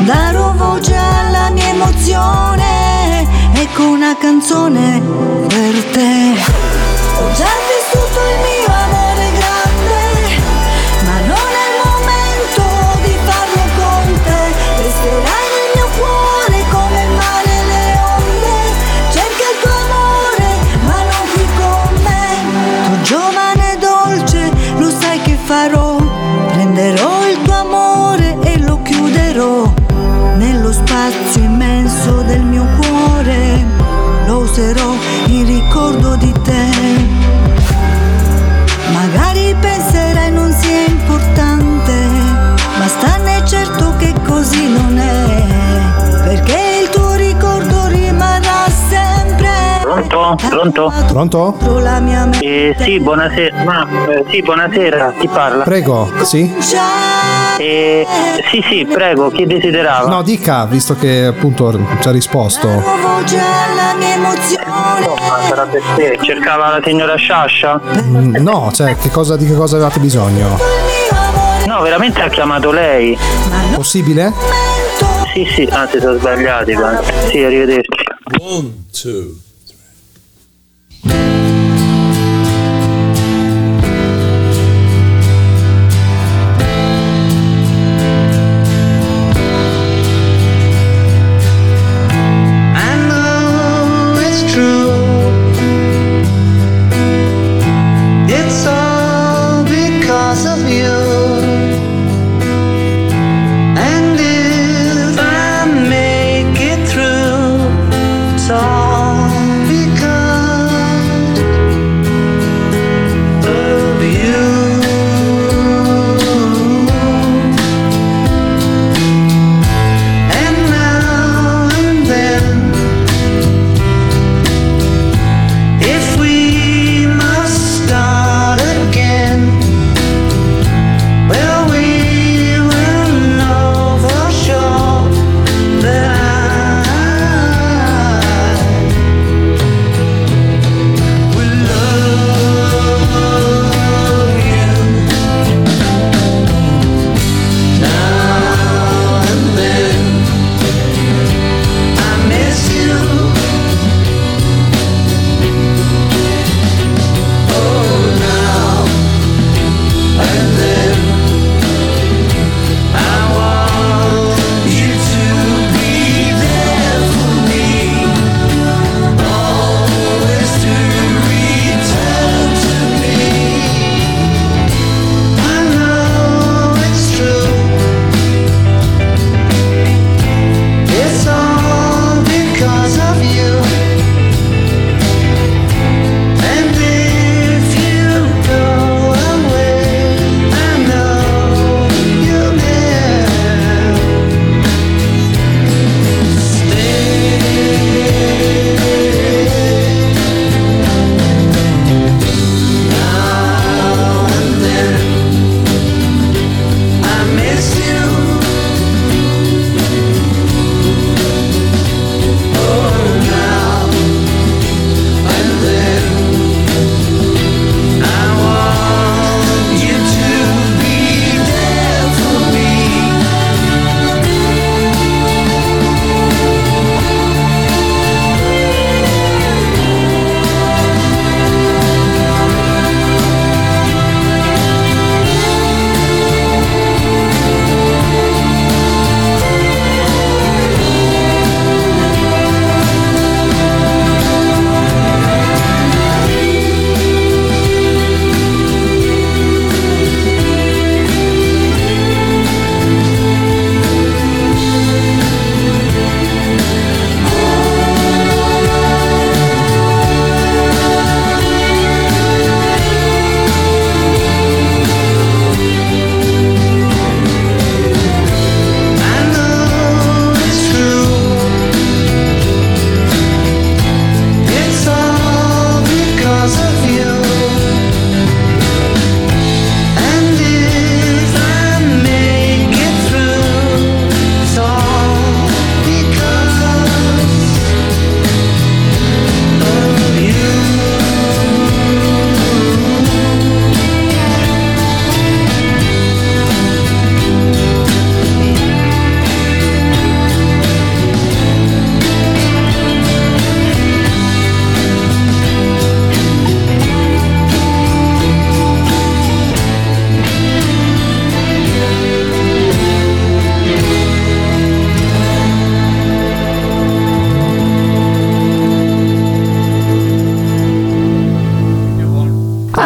Darò 0.00 0.52
voce 0.56 0.94
alla 0.94 1.50
mia 1.50 1.68
emozione, 1.68 3.26
ecco 3.54 3.88
una 3.88 4.16
canzone 4.16 5.00
per 5.48 5.84
te. 5.92 6.34
Ho 7.18 7.32
già 7.34 7.52
vissuto 7.68 8.20
il 8.30 8.38
mio 8.42 8.71
Pronto? 50.52 50.92
Pronto? 51.06 51.56
Eh, 52.40 52.76
sì, 52.78 53.00
buonasera. 53.00 53.64
Ma, 53.64 53.86
eh, 54.08 54.22
sì, 54.30 54.42
buonasera, 54.42 55.14
chi 55.18 55.26
parla? 55.26 55.64
Prego, 55.64 56.12
sì? 56.24 56.52
Eh, 57.58 58.06
sì, 58.50 58.62
sì, 58.68 58.84
prego, 58.84 59.30
chi 59.30 59.46
desiderava? 59.46 60.08
No, 60.08 60.20
dica, 60.22 60.66
visto 60.66 60.94
che 60.94 61.24
appunto 61.24 61.72
ci 62.00 62.06
ha 62.08 62.10
risposto. 62.10 62.68
Sarà 65.48 65.64
per 65.64 65.82
te. 65.96 66.18
Cercava 66.20 66.68
la 66.70 66.80
signora 66.84 67.16
Sciascia? 67.16 67.80
Mm, 68.02 68.36
No, 68.36 68.70
cioè, 68.74 68.94
che 68.96 69.08
cosa, 69.08 69.36
di 69.38 69.46
che 69.46 69.54
cosa 69.54 69.76
avevate 69.76 70.00
bisogno? 70.00 70.58
No, 71.66 71.80
veramente 71.80 72.20
ha 72.20 72.28
chiamato 72.28 72.70
lei. 72.70 73.16
Possibile? 73.74 74.30
Sì, 75.32 75.46
sì, 75.54 75.66
anzi 75.70 75.98
sono 75.98 76.18
sbagliati. 76.18 76.74
Sì, 77.30 77.42
arrivederci. 77.42 78.04
One, 78.38 78.84
two. 78.92 79.34
I 81.04 81.41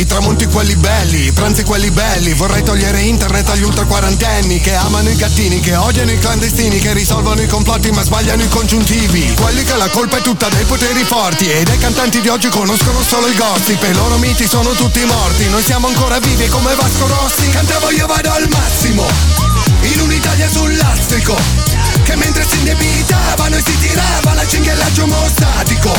I 0.00 0.06
tramonti 0.06 0.46
quelli 0.46 0.76
belli, 0.76 1.26
i 1.26 1.32
pranzi 1.32 1.62
quelli 1.62 1.90
belli 1.90 2.32
Vorrei 2.32 2.62
togliere 2.62 3.02
internet 3.02 3.50
agli 3.50 3.64
ultra 3.64 3.84
quarantenni 3.84 4.58
Che 4.58 4.74
amano 4.74 5.10
i 5.10 5.14
gattini, 5.14 5.60
che 5.60 5.76
odiano 5.76 6.10
i 6.10 6.18
clandestini 6.18 6.78
Che 6.78 6.94
risolvono 6.94 7.42
i 7.42 7.46
complotti 7.46 7.90
ma 7.90 8.02
sbagliano 8.02 8.42
i 8.42 8.48
congiuntivi. 8.48 9.34
Quelli 9.38 9.62
che 9.62 9.76
la 9.76 9.90
colpa 9.90 10.16
è 10.16 10.22
tutta 10.22 10.48
dei 10.48 10.64
poteri 10.64 11.04
forti 11.04 11.50
E 11.50 11.64
dei 11.64 11.76
cantanti 11.76 12.22
di 12.22 12.28
oggi 12.28 12.48
conoscono 12.48 13.02
solo 13.02 13.26
il 13.26 13.36
gossip 13.36 13.82
E 13.82 13.90
i 13.90 13.94
loro 13.94 14.16
miti 14.16 14.48
sono 14.48 14.70
tutti 14.70 15.04
morti. 15.04 15.50
Noi 15.50 15.62
siamo 15.62 15.88
ancora 15.88 16.18
vivi 16.18 16.48
come 16.48 16.74
Vasco 16.74 17.06
Rossi 17.06 17.50
Cantavo 17.50 17.90
io 17.90 18.06
vado 18.06 18.32
al 18.32 18.48
massimo 18.48 19.06
In 19.82 20.00
un'Italia 20.00 20.48
sul 20.48 20.74
Che 22.10 22.16
mentre 22.16 22.44
si 22.44 22.56
indebitavano 22.56 23.54
e 23.54 23.62
si 23.64 23.78
tirava 23.78 24.34
la 24.34 24.44
cinghiallaggio 24.44 25.06
mostatico 25.06 25.96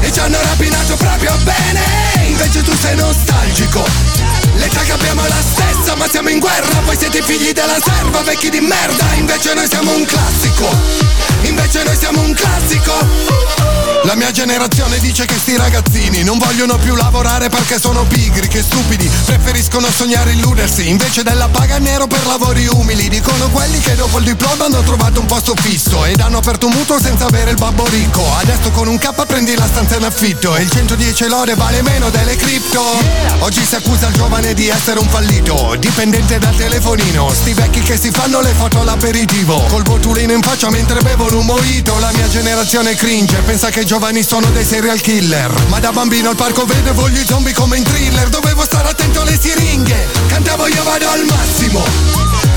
E 0.00 0.10
ci 0.10 0.18
hanno 0.18 0.40
rapinato 0.40 0.96
proprio 0.96 1.36
bene 1.42 1.82
Invece 2.28 2.62
tu 2.62 2.74
sei 2.80 2.96
nostalgico. 2.96 3.84
L'età 4.54 4.80
che 4.80 4.92
abbiamo 4.92 5.22
è 5.22 5.28
la 5.28 5.42
stessa 5.42 5.96
ma 5.96 6.08
siamo 6.08 6.30
in 6.30 6.38
guerra 6.38 6.80
Voi 6.86 6.96
siete 6.96 7.20
figli 7.20 7.52
della 7.52 7.78
serva, 7.78 8.22
vecchi 8.22 8.48
di 8.48 8.60
merda 8.60 9.04
Invece 9.16 9.52
noi 9.52 9.68
siamo 9.68 9.94
un 9.94 10.06
classico 10.06 11.33
Invece 11.46 11.82
noi 11.84 11.96
siamo 11.96 12.20
un 12.20 12.32
classico 12.32 13.44
la 14.04 14.16
mia 14.16 14.30
generazione 14.30 14.98
dice 14.98 15.24
che 15.24 15.38
sti 15.38 15.56
ragazzini 15.56 16.22
non 16.24 16.36
vogliono 16.36 16.76
più 16.76 16.94
lavorare 16.94 17.48
perché 17.48 17.80
sono 17.80 18.04
pigri, 18.04 18.48
che 18.48 18.62
stupidi, 18.62 19.10
preferiscono 19.24 19.88
sognare 19.90 20.32
illudersi 20.32 20.86
invece 20.86 21.22
della 21.22 21.48
paga 21.48 21.78
nero 21.78 22.06
per 22.06 22.26
lavori 22.26 22.66
umili. 22.66 23.08
Dicono 23.08 23.48
quelli 23.48 23.80
che 23.80 23.94
dopo 23.94 24.18
il 24.18 24.24
diploma 24.24 24.66
hanno 24.66 24.82
trovato 24.82 25.20
un 25.20 25.26
posto 25.26 25.54
fisso 25.58 26.04
ed 26.04 26.20
hanno 26.20 26.36
aperto 26.36 26.66
un 26.66 26.74
mutuo 26.74 27.00
senza 27.00 27.24
avere 27.24 27.52
il 27.52 27.56
babbo 27.56 27.86
ricco. 27.88 28.22
Adesso 28.40 28.70
con 28.72 28.88
un 28.88 28.98
K 28.98 29.24
prendi 29.24 29.56
la 29.56 29.66
stanza 29.66 29.96
in 29.96 30.04
affitto 30.04 30.54
e 30.54 30.62
il 30.62 30.70
110 30.70 31.26
lode 31.28 31.54
vale 31.54 31.80
meno 31.80 32.10
delle 32.10 32.36
cripto. 32.36 32.82
Oggi 33.38 33.64
si 33.64 33.74
accusa 33.74 34.08
il 34.08 34.14
giovane 34.14 34.52
di 34.52 34.68
essere 34.68 34.98
un 34.98 35.08
fallito, 35.08 35.76
dipendente 35.78 36.38
dal 36.38 36.54
telefonino. 36.54 37.32
Sti 37.32 37.54
vecchi 37.54 37.80
che 37.80 37.96
si 37.96 38.10
fanno 38.10 38.42
le 38.42 38.52
foto 38.52 38.80
all'aperitivo, 38.80 39.64
col 39.70 39.82
botulino 39.82 40.32
in 40.34 40.42
faccia 40.42 40.68
mentre 40.68 41.00
bevono 41.00 41.33
un 41.34 41.46
mojito. 41.46 41.98
La 41.98 42.10
mia 42.12 42.28
generazione 42.28 42.94
cringe, 42.94 43.36
pensa 43.42 43.70
che 43.70 43.80
i 43.80 43.84
giovani 43.84 44.22
sono 44.22 44.48
dei 44.50 44.64
serial 44.64 45.00
killer. 45.00 45.52
Ma 45.68 45.80
da 45.80 45.90
bambino 45.92 46.30
al 46.30 46.36
parco 46.36 46.64
vedevo 46.64 47.08
gli 47.08 47.22
zombie 47.26 47.52
come 47.52 47.76
in 47.76 47.84
thriller, 47.84 48.28
dovevo 48.28 48.62
stare 48.62 48.88
attento 48.88 49.20
alle 49.20 49.38
siringhe. 49.40 50.08
Cantavo 50.28 50.66
io 50.66 50.82
vado 50.82 51.08
al 51.08 51.24
massimo, 51.24 51.84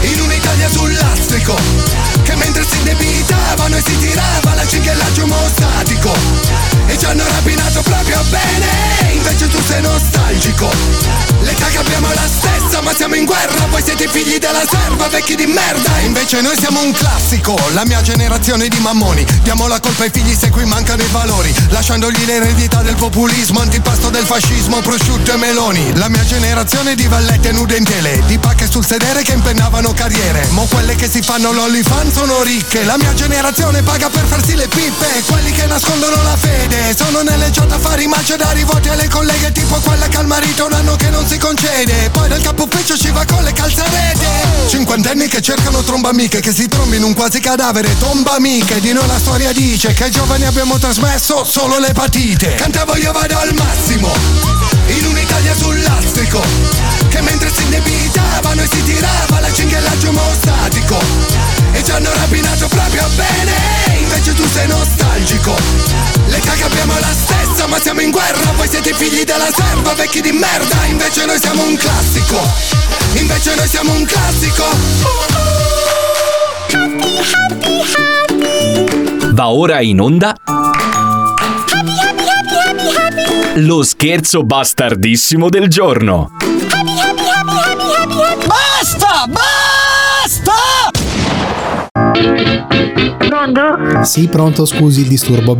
in 0.01 0.21
un'Italia 0.21 0.69
sul 0.69 0.93
lastrico. 0.93 1.55
Che 2.23 2.35
mentre 2.35 2.65
si 2.69 2.77
indebitavano 2.77 3.77
e 3.77 3.83
si 3.85 3.97
tirava 3.99 4.53
la 4.55 4.67
cinghiallaggio 4.67 5.27
mostatico. 5.27 6.13
E 6.87 6.97
ci 6.97 7.05
hanno 7.05 7.23
rapinato 7.23 7.81
proprio 7.81 8.21
bene, 8.29 9.13
invece 9.13 9.47
tu 9.47 9.59
sei 9.67 9.81
nostalgico. 9.81 11.36
L'età 11.41 11.67
che 11.67 11.77
abbiamo 11.77 12.07
la 12.13 12.27
stessa, 12.27 12.81
ma 12.81 12.93
siamo 12.95 13.15
in 13.15 13.25
guerra, 13.25 13.67
voi 13.67 13.81
siete 13.83 14.07
figli 14.07 14.37
della 14.37 14.63
serva, 14.69 15.07
vecchi 15.07 15.35
di 15.35 15.45
merda. 15.45 15.99
Invece 15.99 16.41
noi 16.41 16.57
siamo 16.57 16.81
un 16.81 16.91
classico, 16.91 17.55
la 17.73 17.85
mia 17.85 18.01
generazione 18.01 18.67
di 18.67 18.79
mammoni. 18.79 19.25
Diamo 19.43 19.67
la 19.67 19.79
colpa 19.79 20.03
ai 20.03 20.09
figli 20.11 20.35
se 20.35 20.49
qui 20.49 20.65
mancano 20.65 21.03
i 21.03 21.07
valori, 21.11 21.53
lasciandogli 21.69 22.25
l'eredità 22.25 22.81
del 22.81 22.95
populismo, 22.95 23.59
antipasto 23.59 24.09
del 24.09 24.25
fascismo, 24.25 24.81
prosciutto 24.81 25.33
e 25.33 25.37
meloni. 25.37 25.95
La 25.97 26.09
mia 26.09 26.25
generazione 26.25 26.95
di 26.95 27.07
vallette 27.07 27.51
nude 27.51 27.77
in 27.77 27.83
tele, 27.83 28.21
di 28.25 28.37
pacche 28.37 28.69
sul 28.69 28.85
sedere 28.85 29.21
che 29.21 29.33
impennavano 29.33 29.93
carriere. 29.93 30.47
Mo 30.51 30.65
quelle 30.65 30.95
che 30.95 31.09
si 31.09 31.21
fanno 31.21 31.51
l'OnlyFans 31.51 32.13
sono 32.13 32.41
ricche, 32.41 32.83
la 32.83 32.97
mia 32.97 33.13
generazione 33.13 33.81
paga 33.83 34.09
per 34.09 34.25
farsi 34.25 34.55
le 34.55 34.67
pippe. 34.67 35.23
Quelli 35.25 35.51
che 35.51 35.65
nascondono 35.65 36.21
la 36.23 36.35
fede, 36.35 36.95
sono 36.97 37.21
nelle 37.21 37.49
chat 37.51 37.71
a 37.71 37.79
fare 37.79 38.03
i 38.03 38.07
macedari, 38.07 38.63
voti 38.63 38.89
alle 38.89 39.07
colleghe 39.07 39.51
tipo 39.51 39.75
quella 39.81 40.07
che 40.07 40.17
al 40.17 40.27
marito 40.27 40.65
un 40.65 40.73
anno 40.73 40.95
che 40.95 41.09
non 41.09 41.26
si 41.27 41.37
concede. 41.37 42.09
Poi 42.11 42.27
dal 42.29 42.41
capo 42.41 42.63
ufficio 42.63 42.97
ci 42.97 43.11
va 43.11 43.25
con 43.25 43.43
le 43.43 43.51
calzarete. 43.51 44.25
Cinquantenni 44.67 45.27
che 45.27 45.41
cercano 45.41 45.83
tromba 45.83 46.09
amiche, 46.09 46.39
che 46.39 46.53
si 46.53 46.67
trombi 46.67 46.97
in 46.97 47.03
un 47.03 47.13
quasi 47.13 47.39
cadavere, 47.39 47.97
tomba 47.99 48.35
amiche. 48.35 48.79
Di 48.79 48.93
noi 48.93 49.05
la 49.07 49.19
storia 49.19 49.51
dice 49.51 49.93
che 49.93 50.05
ai 50.05 50.11
giovani 50.11 50.45
abbiamo 50.45 50.77
trasmesso 50.77 51.43
solo 51.43 51.77
l'epatite. 51.79 52.55
Cantavo 52.55 52.95
io 52.95 53.11
vado 53.11 53.37
al 53.37 53.53
massimo, 53.53 54.11
in 54.87 55.05
un'Italia 55.05 55.55
sul 55.55 55.81
lastrico. 55.81 56.41
Che 57.09 57.21
mentre 57.21 57.51
si 57.53 57.63
indebitavano 57.63 58.61
e 58.61 58.67
si 58.71 58.83
tirava 58.83 59.39
la 59.39 59.51
cinghiallaggio 59.51 60.11
mostatico. 60.11 60.97
E 61.73 61.83
ci 61.83 61.91
hanno 61.91 62.09
rapinato 62.13 62.67
proprio 62.67 63.07
bene, 63.15 63.99
invece 63.99 64.33
tu 64.33 64.47
sei 64.47 64.67
nostalgico. 64.67 66.16
L'età 66.47 66.59
che 66.59 66.63
abbiamo 66.63 66.93
la 66.93 67.11
stessa, 67.11 67.67
ma 67.67 67.77
siamo 67.77 67.99
in 67.99 68.09
guerra, 68.09 68.53
voi 68.55 68.69
siete 68.69 68.93
figli 68.93 69.25
della 69.25 69.49
serva, 69.53 69.93
vecchi 69.95 70.21
di 70.21 70.31
merda. 70.31 70.85
Invece 70.85 71.25
noi 71.25 71.37
siamo 71.39 71.61
un 71.61 71.75
classico, 71.75 72.39
invece 73.15 73.55
noi 73.55 73.67
siamo 73.67 73.91
un 73.91 74.05
classico. 74.05 74.63
Va 79.33 79.49
ora 79.49 79.81
in 79.81 79.99
onda 79.99 80.35
lo 83.55 83.83
scherzo 83.83 84.43
bastardissimo 84.43 85.49
del 85.49 85.67
giorno. 85.67 86.31
Basta! 88.45 89.25
Basta! 89.27 90.53
Pronto? 93.17 94.03
Sì, 94.03 94.29
pronto, 94.29 94.65
scusi 94.65 95.01
il 95.01 95.07
disturbo. 95.07 95.57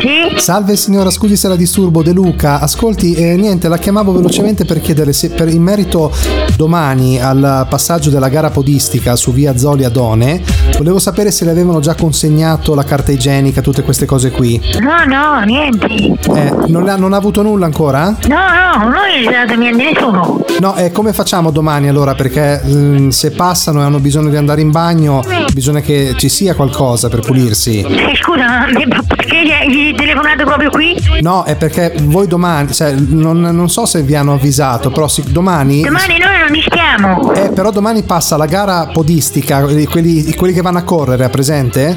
Sì? 0.00 0.38
Salve 0.38 0.76
signora, 0.76 1.10
scusi 1.10 1.36
se 1.36 1.46
la 1.48 1.56
disturbo, 1.56 2.02
De 2.02 2.12
Luca. 2.12 2.58
Ascolti, 2.60 3.14
eh, 3.14 3.36
niente, 3.36 3.68
la 3.68 3.76
chiamavo 3.76 4.12
velocemente 4.12 4.64
per 4.64 4.80
chiedere 4.80 5.12
se 5.12 5.28
per, 5.28 5.48
in 5.48 5.62
merito 5.62 6.10
domani 6.56 7.20
al 7.20 7.66
passaggio 7.68 8.08
della 8.08 8.30
gara 8.30 8.48
podistica 8.48 9.14
su 9.16 9.32
via 9.32 9.58
Zoli 9.58 9.84
Adone, 9.84 10.42
volevo 10.78 10.98
sapere 10.98 11.30
se 11.30 11.44
le 11.44 11.50
avevano 11.50 11.80
già 11.80 11.94
consegnato 11.94 12.74
la 12.74 12.84
carta 12.84 13.12
igienica, 13.12 13.60
tutte 13.60 13.82
queste 13.82 14.06
cose 14.06 14.30
qui. 14.30 14.60
No, 14.80 15.04
no, 15.04 15.40
niente. 15.44 15.86
Eh, 15.86 16.54
non, 16.68 16.88
ha, 16.88 16.96
non 16.96 17.12
ha 17.12 17.16
avuto 17.16 17.42
nulla 17.42 17.66
ancora? 17.66 18.16
No, 18.26 18.36
no, 18.36 18.88
non 18.88 18.92
dato 19.30 19.54
niente 19.54 19.82
nessuno. 19.92 20.44
No, 20.60 20.76
e 20.76 20.92
come 20.92 21.12
facciamo 21.12 21.50
domani 21.50 21.88
allora? 21.88 22.14
Perché 22.14 22.62
mm, 22.64 23.08
se 23.08 23.32
passano 23.32 23.80
e 23.80 23.84
hanno 23.84 23.98
bisogno 23.98 24.30
di 24.30 24.36
andare 24.36 24.62
in 24.62 24.70
bagno, 24.70 25.22
bisogna 25.52 25.80
che 25.80 26.14
ci 26.16 26.30
sia 26.30 26.54
qualcosa 26.54 27.08
per 27.08 27.20
pulirsi. 27.20 27.80
Eh, 27.80 28.16
scusa, 28.16 28.66
ma 28.86 28.99
perché 29.06 29.42
gli 29.44 29.50
hai 29.50 29.94
telefonato 29.94 30.44
proprio 30.44 30.70
qui? 30.70 30.96
No, 31.20 31.44
è 31.44 31.56
perché 31.56 31.94
voi 32.02 32.26
domani, 32.26 32.72
cioè, 32.72 32.92
non, 32.92 33.40
non 33.40 33.68
so 33.68 33.86
se 33.86 34.02
vi 34.02 34.14
hanno 34.14 34.34
avvisato, 34.34 34.90
però 34.90 35.08
sì, 35.08 35.22
domani. 35.30 35.82
Domani 35.82 36.18
noi 36.18 36.38
non 36.38 36.54
ci 36.54 36.62
stiamo. 36.68 37.32
Eh, 37.34 37.50
però 37.50 37.70
domani 37.70 38.02
passa 38.02 38.36
la 38.36 38.46
gara 38.46 38.86
podistica, 38.92 39.62
quelli, 39.62 39.86
quelli- 39.86 40.52
che 40.52 40.62
vanno 40.62 40.78
a 40.78 40.82
correre, 40.82 41.28
presente? 41.28 41.96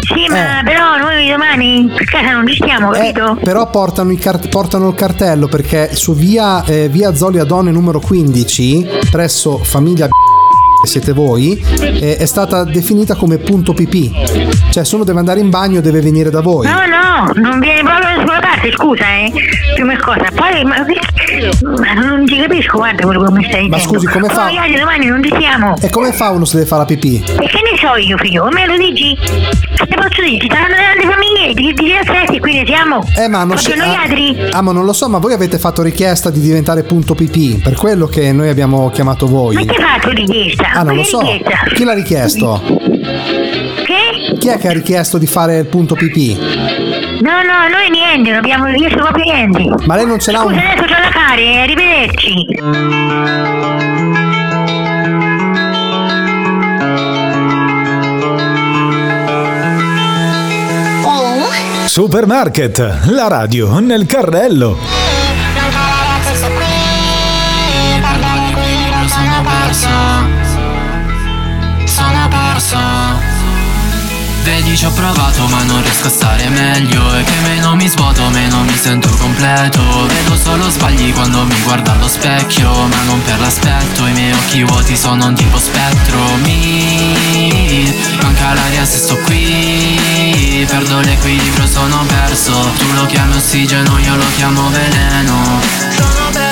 Sì, 0.00 0.26
ma 0.28 0.60
Eh. 0.60 0.64
però 0.64 0.96
noi 0.98 1.28
domani 1.30 1.90
per 1.96 2.04
casa 2.04 2.32
non 2.32 2.46
ci 2.46 2.54
stiamo, 2.56 2.90
capito? 2.90 3.38
Però 3.42 3.68
portano, 3.70 4.10
i 4.12 4.16
car- 4.18 4.48
portano 4.48 4.88
il 4.88 4.94
cartello 4.94 5.48
perché 5.48 5.94
su 5.94 6.14
via, 6.14 6.62
eh, 6.64 6.88
via 6.88 7.14
Zoli 7.14 7.38
Adone 7.38 7.70
numero 7.70 8.00
15, 8.00 8.86
presso 9.10 9.58
famiglia 9.58 10.08
siete 10.86 11.12
voi, 11.12 11.62
eh, 11.80 12.16
è 12.16 12.26
stata 12.26 12.64
definita 12.64 13.14
come 13.14 13.38
punto 13.38 13.72
pipì. 13.72 14.12
Cioè, 14.70 14.84
se 14.84 14.94
uno 14.94 15.04
deve 15.04 15.18
andare 15.18 15.40
in 15.40 15.50
bagno 15.50 15.80
deve 15.80 16.00
venire 16.00 16.30
da 16.30 16.40
voi. 16.40 16.66
No, 16.66 16.74
no, 16.86 17.32
non 17.34 17.58
viene 17.60 17.82
proprio 17.82 18.02
da 18.04 18.14
nessuna 18.16 18.40
parte, 18.40 18.70
scusa, 18.72 19.04
eh. 19.16 19.32
Prima 19.74 19.96
cosa. 19.98 20.26
Poi, 20.34 20.64
ma, 20.64 20.76
ma 21.78 21.92
non 21.94 22.26
ci 22.26 22.36
capisco, 22.40 22.78
guarda 22.78 23.04
quello 23.04 23.24
che 23.24 23.30
mi 23.32 23.44
stai 23.44 23.62
dicendo. 23.64 23.76
Ma 23.76 23.82
scusi, 23.82 24.06
come 24.06 24.28
fa- 24.28 24.46
Poi, 24.46 24.58
oggi 24.58 24.78
domani 24.78 25.06
non 25.06 25.22
ci 25.22 25.34
siamo. 25.38 25.74
E 25.80 25.90
come 25.90 26.12
fa 26.12 26.30
uno 26.30 26.44
se 26.44 26.56
deve 26.56 26.68
fare 26.68 26.82
la 26.82 26.86
pipì? 26.86 27.16
E 27.24 27.46
che 27.46 27.60
ne 27.70 27.78
so 27.78 27.96
io, 27.96 28.16
figlio? 28.18 28.48
Me 28.52 28.66
lo 28.66 28.76
dici? 28.76 29.16
Che 29.16 29.86
te 29.86 29.94
posso 29.94 30.22
dire? 30.22 30.38
Ci 30.40 30.46
stanno 30.50 30.74
tante 30.74 31.06
famiglie, 31.08 31.54
ti 31.54 31.74
ti 31.74 31.92
aspetti, 31.92 32.38
qui 32.40 32.54
ne 32.54 32.66
siamo. 32.66 33.04
Eh, 33.16 33.28
ma 33.28 33.44
non 33.44 33.56
Proprio 33.56 33.76
noi 33.76 33.94
ah, 33.94 34.00
altri. 34.02 34.36
ah, 34.50 34.60
ma 34.62 34.72
non 34.72 34.84
lo 34.84 34.92
so, 34.92 35.08
ma 35.08 35.18
voi 35.18 35.32
avete 35.32 35.58
fatto 35.58 35.82
richiesta 35.82 36.30
di 36.30 36.40
diventare 36.40 36.82
punto 36.84 37.14
pipì, 37.14 37.60
per 37.62 37.74
quello 37.74 38.06
che 38.06 38.32
noi 38.32 38.48
abbiamo 38.48 38.90
chiamato 38.90 39.26
voi. 39.26 39.54
Ma 39.54 39.60
chi 39.62 39.80
ha 39.80 39.98
fatto 39.98 40.10
richiesta? 40.10 40.70
Ah, 40.76 40.82
non 40.82 40.96
lo 40.96 41.04
so. 41.04 41.20
richiesta? 41.20 41.56
Chi 41.72 41.84
l'ha 41.84 41.94
richiesto? 41.94 42.60
Che? 43.84 44.36
Chi 44.38 44.48
è 44.48 44.58
che 44.58 44.68
ha 44.68 44.72
richiesto 44.72 45.18
di 45.18 45.26
fare 45.26 45.58
il 45.58 45.66
punto 45.66 45.94
pipì? 45.94 46.36
No, 46.36 47.42
no, 47.42 47.68
noi 47.70 47.90
niente, 47.90 48.30
non 48.30 48.38
abbiamo 48.38 48.66
richiesto 48.66 48.96
proprio 48.98 49.24
niente. 49.24 49.72
Ma 49.86 49.94
lei 49.96 50.06
non 50.06 50.18
ce 50.18 50.32
l'ha 50.32 50.40
Scusa, 50.40 50.52
un. 50.52 50.58
adesso 50.58 50.82
c'ho 50.82 51.00
da 51.00 51.10
fare, 51.12 51.42
eh, 51.42 51.58
arrivederci. 51.58 52.46
Oh, 61.04 61.48
Supermarket, 61.86 63.06
la 63.06 63.28
radio 63.28 63.78
nel 63.80 64.06
carrello. 64.06 64.76
sono 69.06 69.42
perso 69.42 69.88
Perso 72.74 73.44
Vedi 74.44 74.76
ci 74.76 74.84
ho 74.84 74.90
provato 74.90 75.46
ma 75.46 75.62
non 75.62 75.80
riesco 75.82 76.08
a 76.08 76.10
stare 76.10 76.48
meglio. 76.50 77.16
E 77.16 77.24
che 77.24 77.32
meno 77.44 77.74
mi 77.76 77.88
svuoto 77.88 78.28
meno 78.28 78.62
mi 78.62 78.76
sento 78.76 79.08
completo. 79.16 79.80
Vedo 80.06 80.36
solo 80.36 80.68
sbagli 80.68 81.14
quando 81.14 81.44
mi 81.44 81.58
guardo 81.62 81.90
allo 81.90 82.06
specchio 82.06 82.70
Ma 82.70 83.02
non 83.04 83.22
per 83.22 83.40
l'aspetto. 83.40 84.06
I 84.06 84.12
miei 84.12 84.32
occhi 84.32 84.62
vuoti 84.64 84.96
sono 84.96 85.28
un 85.28 85.34
tipo 85.34 85.58
spettro. 85.58 86.18
Mi 86.42 87.90
manca 88.20 88.52
l'aria 88.52 88.84
se 88.84 88.98
sto 88.98 89.16
qui. 89.24 90.66
Perdo 90.68 91.00
l'equilibrio 91.00 91.66
sono 91.66 92.04
perso. 92.06 92.52
Tu 92.76 92.92
lo 92.92 93.06
chiami 93.06 93.36
ossigeno 93.36 93.98
io 93.98 94.14
lo 94.14 94.26
chiamo 94.36 94.68
veleno 94.68 96.43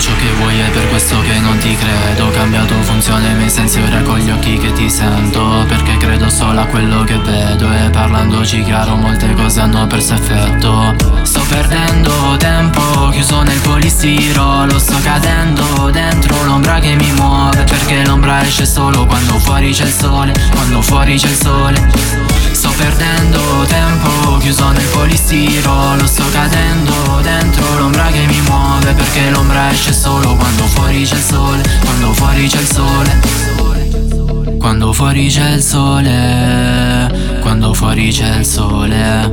Ciò 0.00 0.16
che 0.16 0.32
vuoi 0.38 0.58
è 0.58 0.70
per 0.70 0.88
questo 0.88 1.20
che 1.20 1.38
non 1.40 1.58
ti 1.58 1.76
credo. 1.76 2.30
Cambiato 2.30 2.74
funzione 2.80 3.34
miei 3.34 3.50
sensi 3.50 3.80
ora 3.80 4.00
con 4.00 4.18
gli 4.18 4.30
occhi 4.30 4.56
che 4.56 4.72
ti 4.72 4.88
sento. 4.88 5.64
Perché 5.68 5.98
credo 5.98 6.30
solo 6.30 6.60
a 6.60 6.64
quello 6.64 7.04
che 7.04 7.18
vedo. 7.18 7.70
E 7.70 7.90
parlandoci 7.90 8.62
chiaro 8.62 8.96
molte 8.96 9.30
cose 9.34 9.60
hanno 9.60 9.86
perso 9.86 10.14
effetto. 10.14 10.94
Sto 11.22 11.42
perdendo 11.50 12.36
tempo 12.38 13.10
chiuso 13.10 13.42
nel 13.42 13.58
polistirolo 13.60 14.78
Sto 14.78 14.98
cadendo 15.02 15.90
dentro 15.90 16.44
l'ombra 16.44 16.78
che 16.78 16.94
mi 16.94 17.12
muove. 17.12 17.64
Perché 17.64 18.02
l'ombra 18.06 18.42
esce 18.42 18.64
solo 18.64 19.04
quando 19.04 19.38
fuori 19.38 19.70
c'è 19.72 19.84
il 19.84 19.92
sole 19.92 20.32
Quando 20.50 20.80
fuori 20.80 21.18
c'è 21.18 21.28
il 21.28 21.36
sole 21.36 22.49
Sto 22.60 22.70
perdendo 22.76 23.64
tempo 23.66 24.36
chiuso 24.36 24.68
nel 24.68 24.84
polistirolo 24.88 26.06
Sto 26.06 26.24
cadendo 26.30 27.18
dentro 27.22 27.78
l'ombra 27.78 28.08
che 28.08 28.26
mi 28.26 28.38
muove 28.42 28.92
Perché 28.92 29.30
l'ombra 29.30 29.70
esce 29.70 29.94
solo 29.94 30.36
quando 30.36 30.64
fuori 30.66 31.02
c'è 31.02 31.14
il 31.14 31.22
sole 31.22 31.62
Quando 31.80 32.12
fuori 32.12 32.46
c'è 32.46 32.60
il 32.60 32.66
sole. 32.66 34.58
Quando 34.58 34.92
fuori 34.92 35.28
c'è 35.28 35.52
il 35.52 35.62
sole 35.62 37.38
Quando 37.40 37.72
fuori 37.72 38.10
c'è 38.10 38.36
il 38.36 38.44
sole 38.44 39.32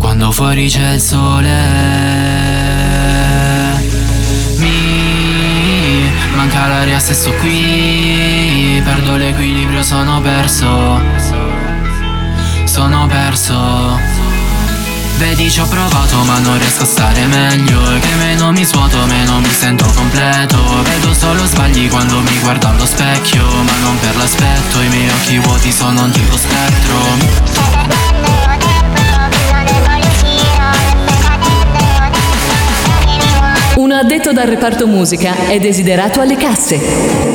Quando 0.00 0.32
fuori 0.32 0.68
c'è 0.68 0.94
il 0.94 1.00
sole. 1.00 1.56
Mi 4.56 6.10
manca 6.34 6.66
l'aria 6.66 6.98
se 6.98 7.14
sto 7.14 7.32
qui 7.34 8.82
Perdo 8.84 9.14
l'equilibrio 9.18 9.84
sono 9.84 10.20
perso 10.20 11.23
sono 12.74 13.06
perso. 13.06 14.00
Vedi 15.18 15.48
ci 15.48 15.60
ho 15.60 15.66
provato 15.66 16.16
ma 16.24 16.40
non 16.40 16.58
riesco 16.58 16.82
a 16.82 16.86
stare 16.86 17.24
meglio. 17.26 17.80
Che 18.00 18.14
meno 18.16 18.50
mi 18.50 18.64
svuoto 18.64 18.96
meno 19.06 19.38
mi 19.38 19.48
sento 19.48 19.86
completo. 19.94 20.58
Vedo 20.82 21.14
solo 21.14 21.46
sbagli 21.46 21.88
quando 21.88 22.18
mi 22.18 22.36
guardo 22.40 22.66
allo 22.66 22.84
specchio 22.84 23.44
Ma 23.44 23.76
non 23.80 23.96
per 24.00 24.16
l'aspetto. 24.16 24.80
I 24.80 24.88
miei 24.88 25.08
occhi 25.08 25.38
vuoti 25.38 25.70
sono 25.70 26.02
un 26.02 26.10
tipo 26.10 26.36
spettro. 26.36 26.98
Uno 33.76 33.94
addetto 33.94 34.32
dal 34.32 34.48
reparto 34.48 34.88
musica 34.88 35.46
è 35.46 35.60
desiderato 35.60 36.20
alle 36.20 36.36
casse. 36.36 37.34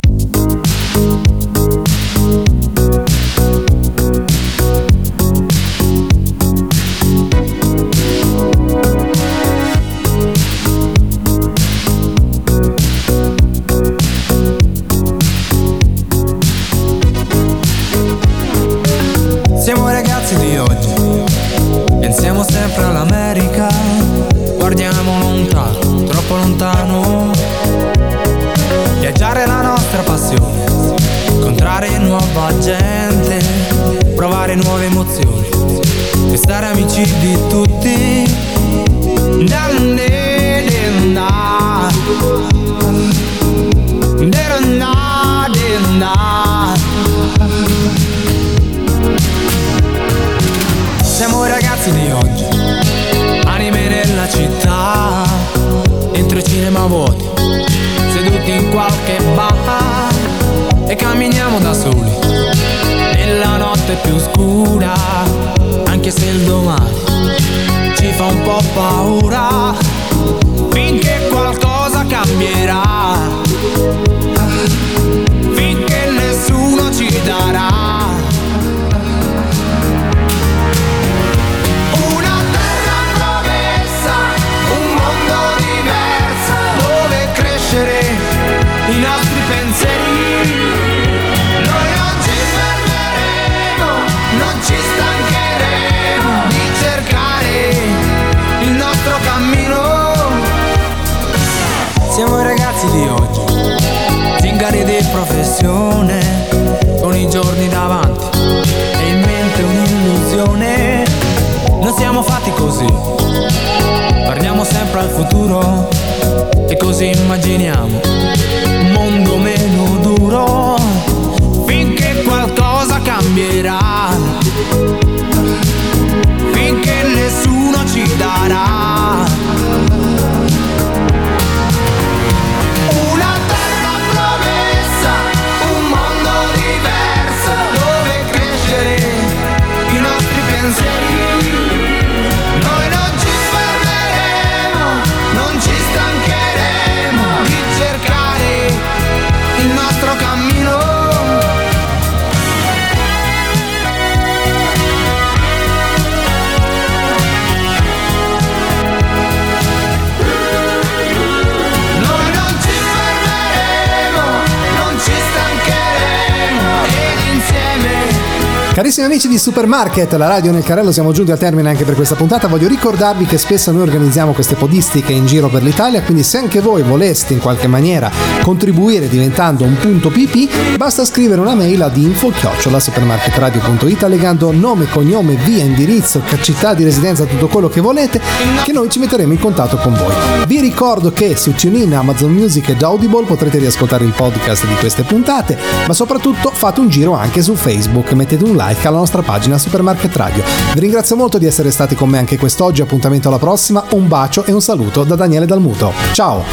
Carissimi 168.89 169.13
amici 169.13 169.27
di 169.27 169.37
Supermarket, 169.37 170.11
la 170.13 170.27
radio 170.27 170.51
nel 170.51 170.63
carrello, 170.63 170.91
siamo 170.91 171.11
giunti 171.11 171.29
al 171.29 171.37
termine 171.37 171.69
anche 171.69 171.83
per 171.83 171.93
questa 171.93 172.15
puntata. 172.15 172.47
Voglio 172.47 172.67
ricordarvi 172.67 173.25
che 173.25 173.37
spesso 173.37 173.71
noi 173.71 173.83
organizziamo 173.83 174.31
queste 174.31 174.55
podistiche 174.55 175.11
in 175.11 175.27
giro 175.27 175.47
per 175.47 175.61
l'Italia, 175.61 176.01
quindi 176.01 176.23
se 176.23 176.39
anche 176.39 176.59
voi 176.59 176.81
voleste 176.81 177.33
in 177.33 177.39
qualche 177.39 177.67
maniera 177.67 178.09
contribuire 178.41 179.07
diventando 179.07 179.63
un 179.63 179.77
punto 179.77 180.09
PP, 180.09 180.77
basta 180.77 181.05
scrivere 181.05 181.39
una 181.39 181.53
mail 181.53 181.83
ad 181.83 181.97
info-supermarketradio.it 181.97 184.01
allegando 184.01 184.51
nome, 184.51 184.89
cognome, 184.89 185.35
via, 185.35 185.63
indirizzo, 185.63 186.23
città 186.41 186.73
di 186.73 186.83
residenza, 186.83 187.25
tutto 187.25 187.47
quello 187.47 187.69
che 187.69 187.81
volete, 187.81 188.19
che 188.63 188.71
noi 188.71 188.89
ci 188.89 188.97
metteremo 188.97 189.31
in 189.31 189.39
contatto 189.39 189.77
con 189.77 189.93
voi. 189.93 190.15
Vi 190.47 190.59
ricordo 190.59 191.11
che 191.11 191.37
su 191.37 191.53
TuneIn, 191.53 191.93
Amazon 191.93 192.31
Music 192.31 192.69
ed 192.69 192.81
Audible 192.81 193.27
potrete 193.27 193.59
riascoltare 193.59 194.03
il 194.03 194.13
podcast 194.13 194.65
di 194.65 194.73
queste 194.73 195.03
puntate, 195.03 195.59
ma 195.85 195.93
soprattutto 195.93 196.49
fate 196.51 196.79
un 196.79 196.89
giro 196.89 197.13
anche 197.13 197.43
su 197.43 197.53
Facebook, 197.53 198.13
mettete 198.13 198.43
un 198.43 198.55
like 198.55 198.77
alla 198.87 198.97
nostra 198.97 199.21
pagina 199.21 199.57
Supermarket 199.57 200.15
Radio. 200.15 200.43
Vi 200.73 200.79
ringrazio 200.79 201.15
molto 201.15 201.37
di 201.37 201.45
essere 201.45 201.71
stati 201.71 201.95
con 201.95 202.09
me 202.09 202.17
anche 202.17 202.37
quest'oggi, 202.37 202.81
appuntamento 202.81 203.27
alla 203.27 203.39
prossima, 203.39 203.83
un 203.91 204.07
bacio 204.07 204.45
e 204.45 204.51
un 204.51 204.61
saluto 204.61 205.03
da 205.03 205.15
Daniele 205.15 205.45
Dalmuto. 205.45 205.91
Ciao! 206.13 206.43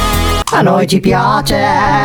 A 0.49 0.61
noi 0.61 0.87
ci 0.87 1.01
piace 1.01 1.57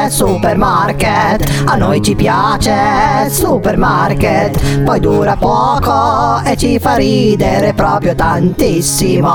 Supermarket, 0.08 1.62
a 1.64 1.76
noi 1.76 2.02
ci 2.02 2.16
piace 2.16 3.28
Supermarket, 3.30 4.82
poi 4.82 4.98
dura 4.98 5.36
poco 5.36 6.42
e 6.44 6.56
ci 6.56 6.80
fa 6.80 6.96
ridere 6.96 7.72
proprio 7.72 8.16
tantissimo. 8.16 9.30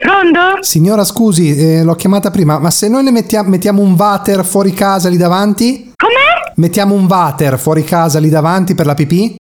Pronto? 0.00 0.62
Signora, 0.62 1.04
scusi, 1.04 1.56
eh, 1.56 1.84
l'ho 1.84 1.94
chiamata 1.94 2.32
prima, 2.32 2.58
ma 2.58 2.70
se 2.70 2.88
noi 2.88 3.04
le 3.04 3.12
mettia- 3.12 3.44
mettiamo 3.44 3.82
un 3.82 3.94
water 3.96 4.44
fuori 4.44 4.72
casa 4.72 5.08
lì 5.08 5.16
davanti? 5.16 5.92
Com'è? 5.96 6.11
Mettiamo 6.56 6.94
un 6.94 7.06
water 7.06 7.58
fuori 7.58 7.82
casa 7.82 8.18
lì 8.18 8.28
davanti 8.28 8.74
per 8.74 8.86
la 8.86 8.94
pipì? 8.94 9.36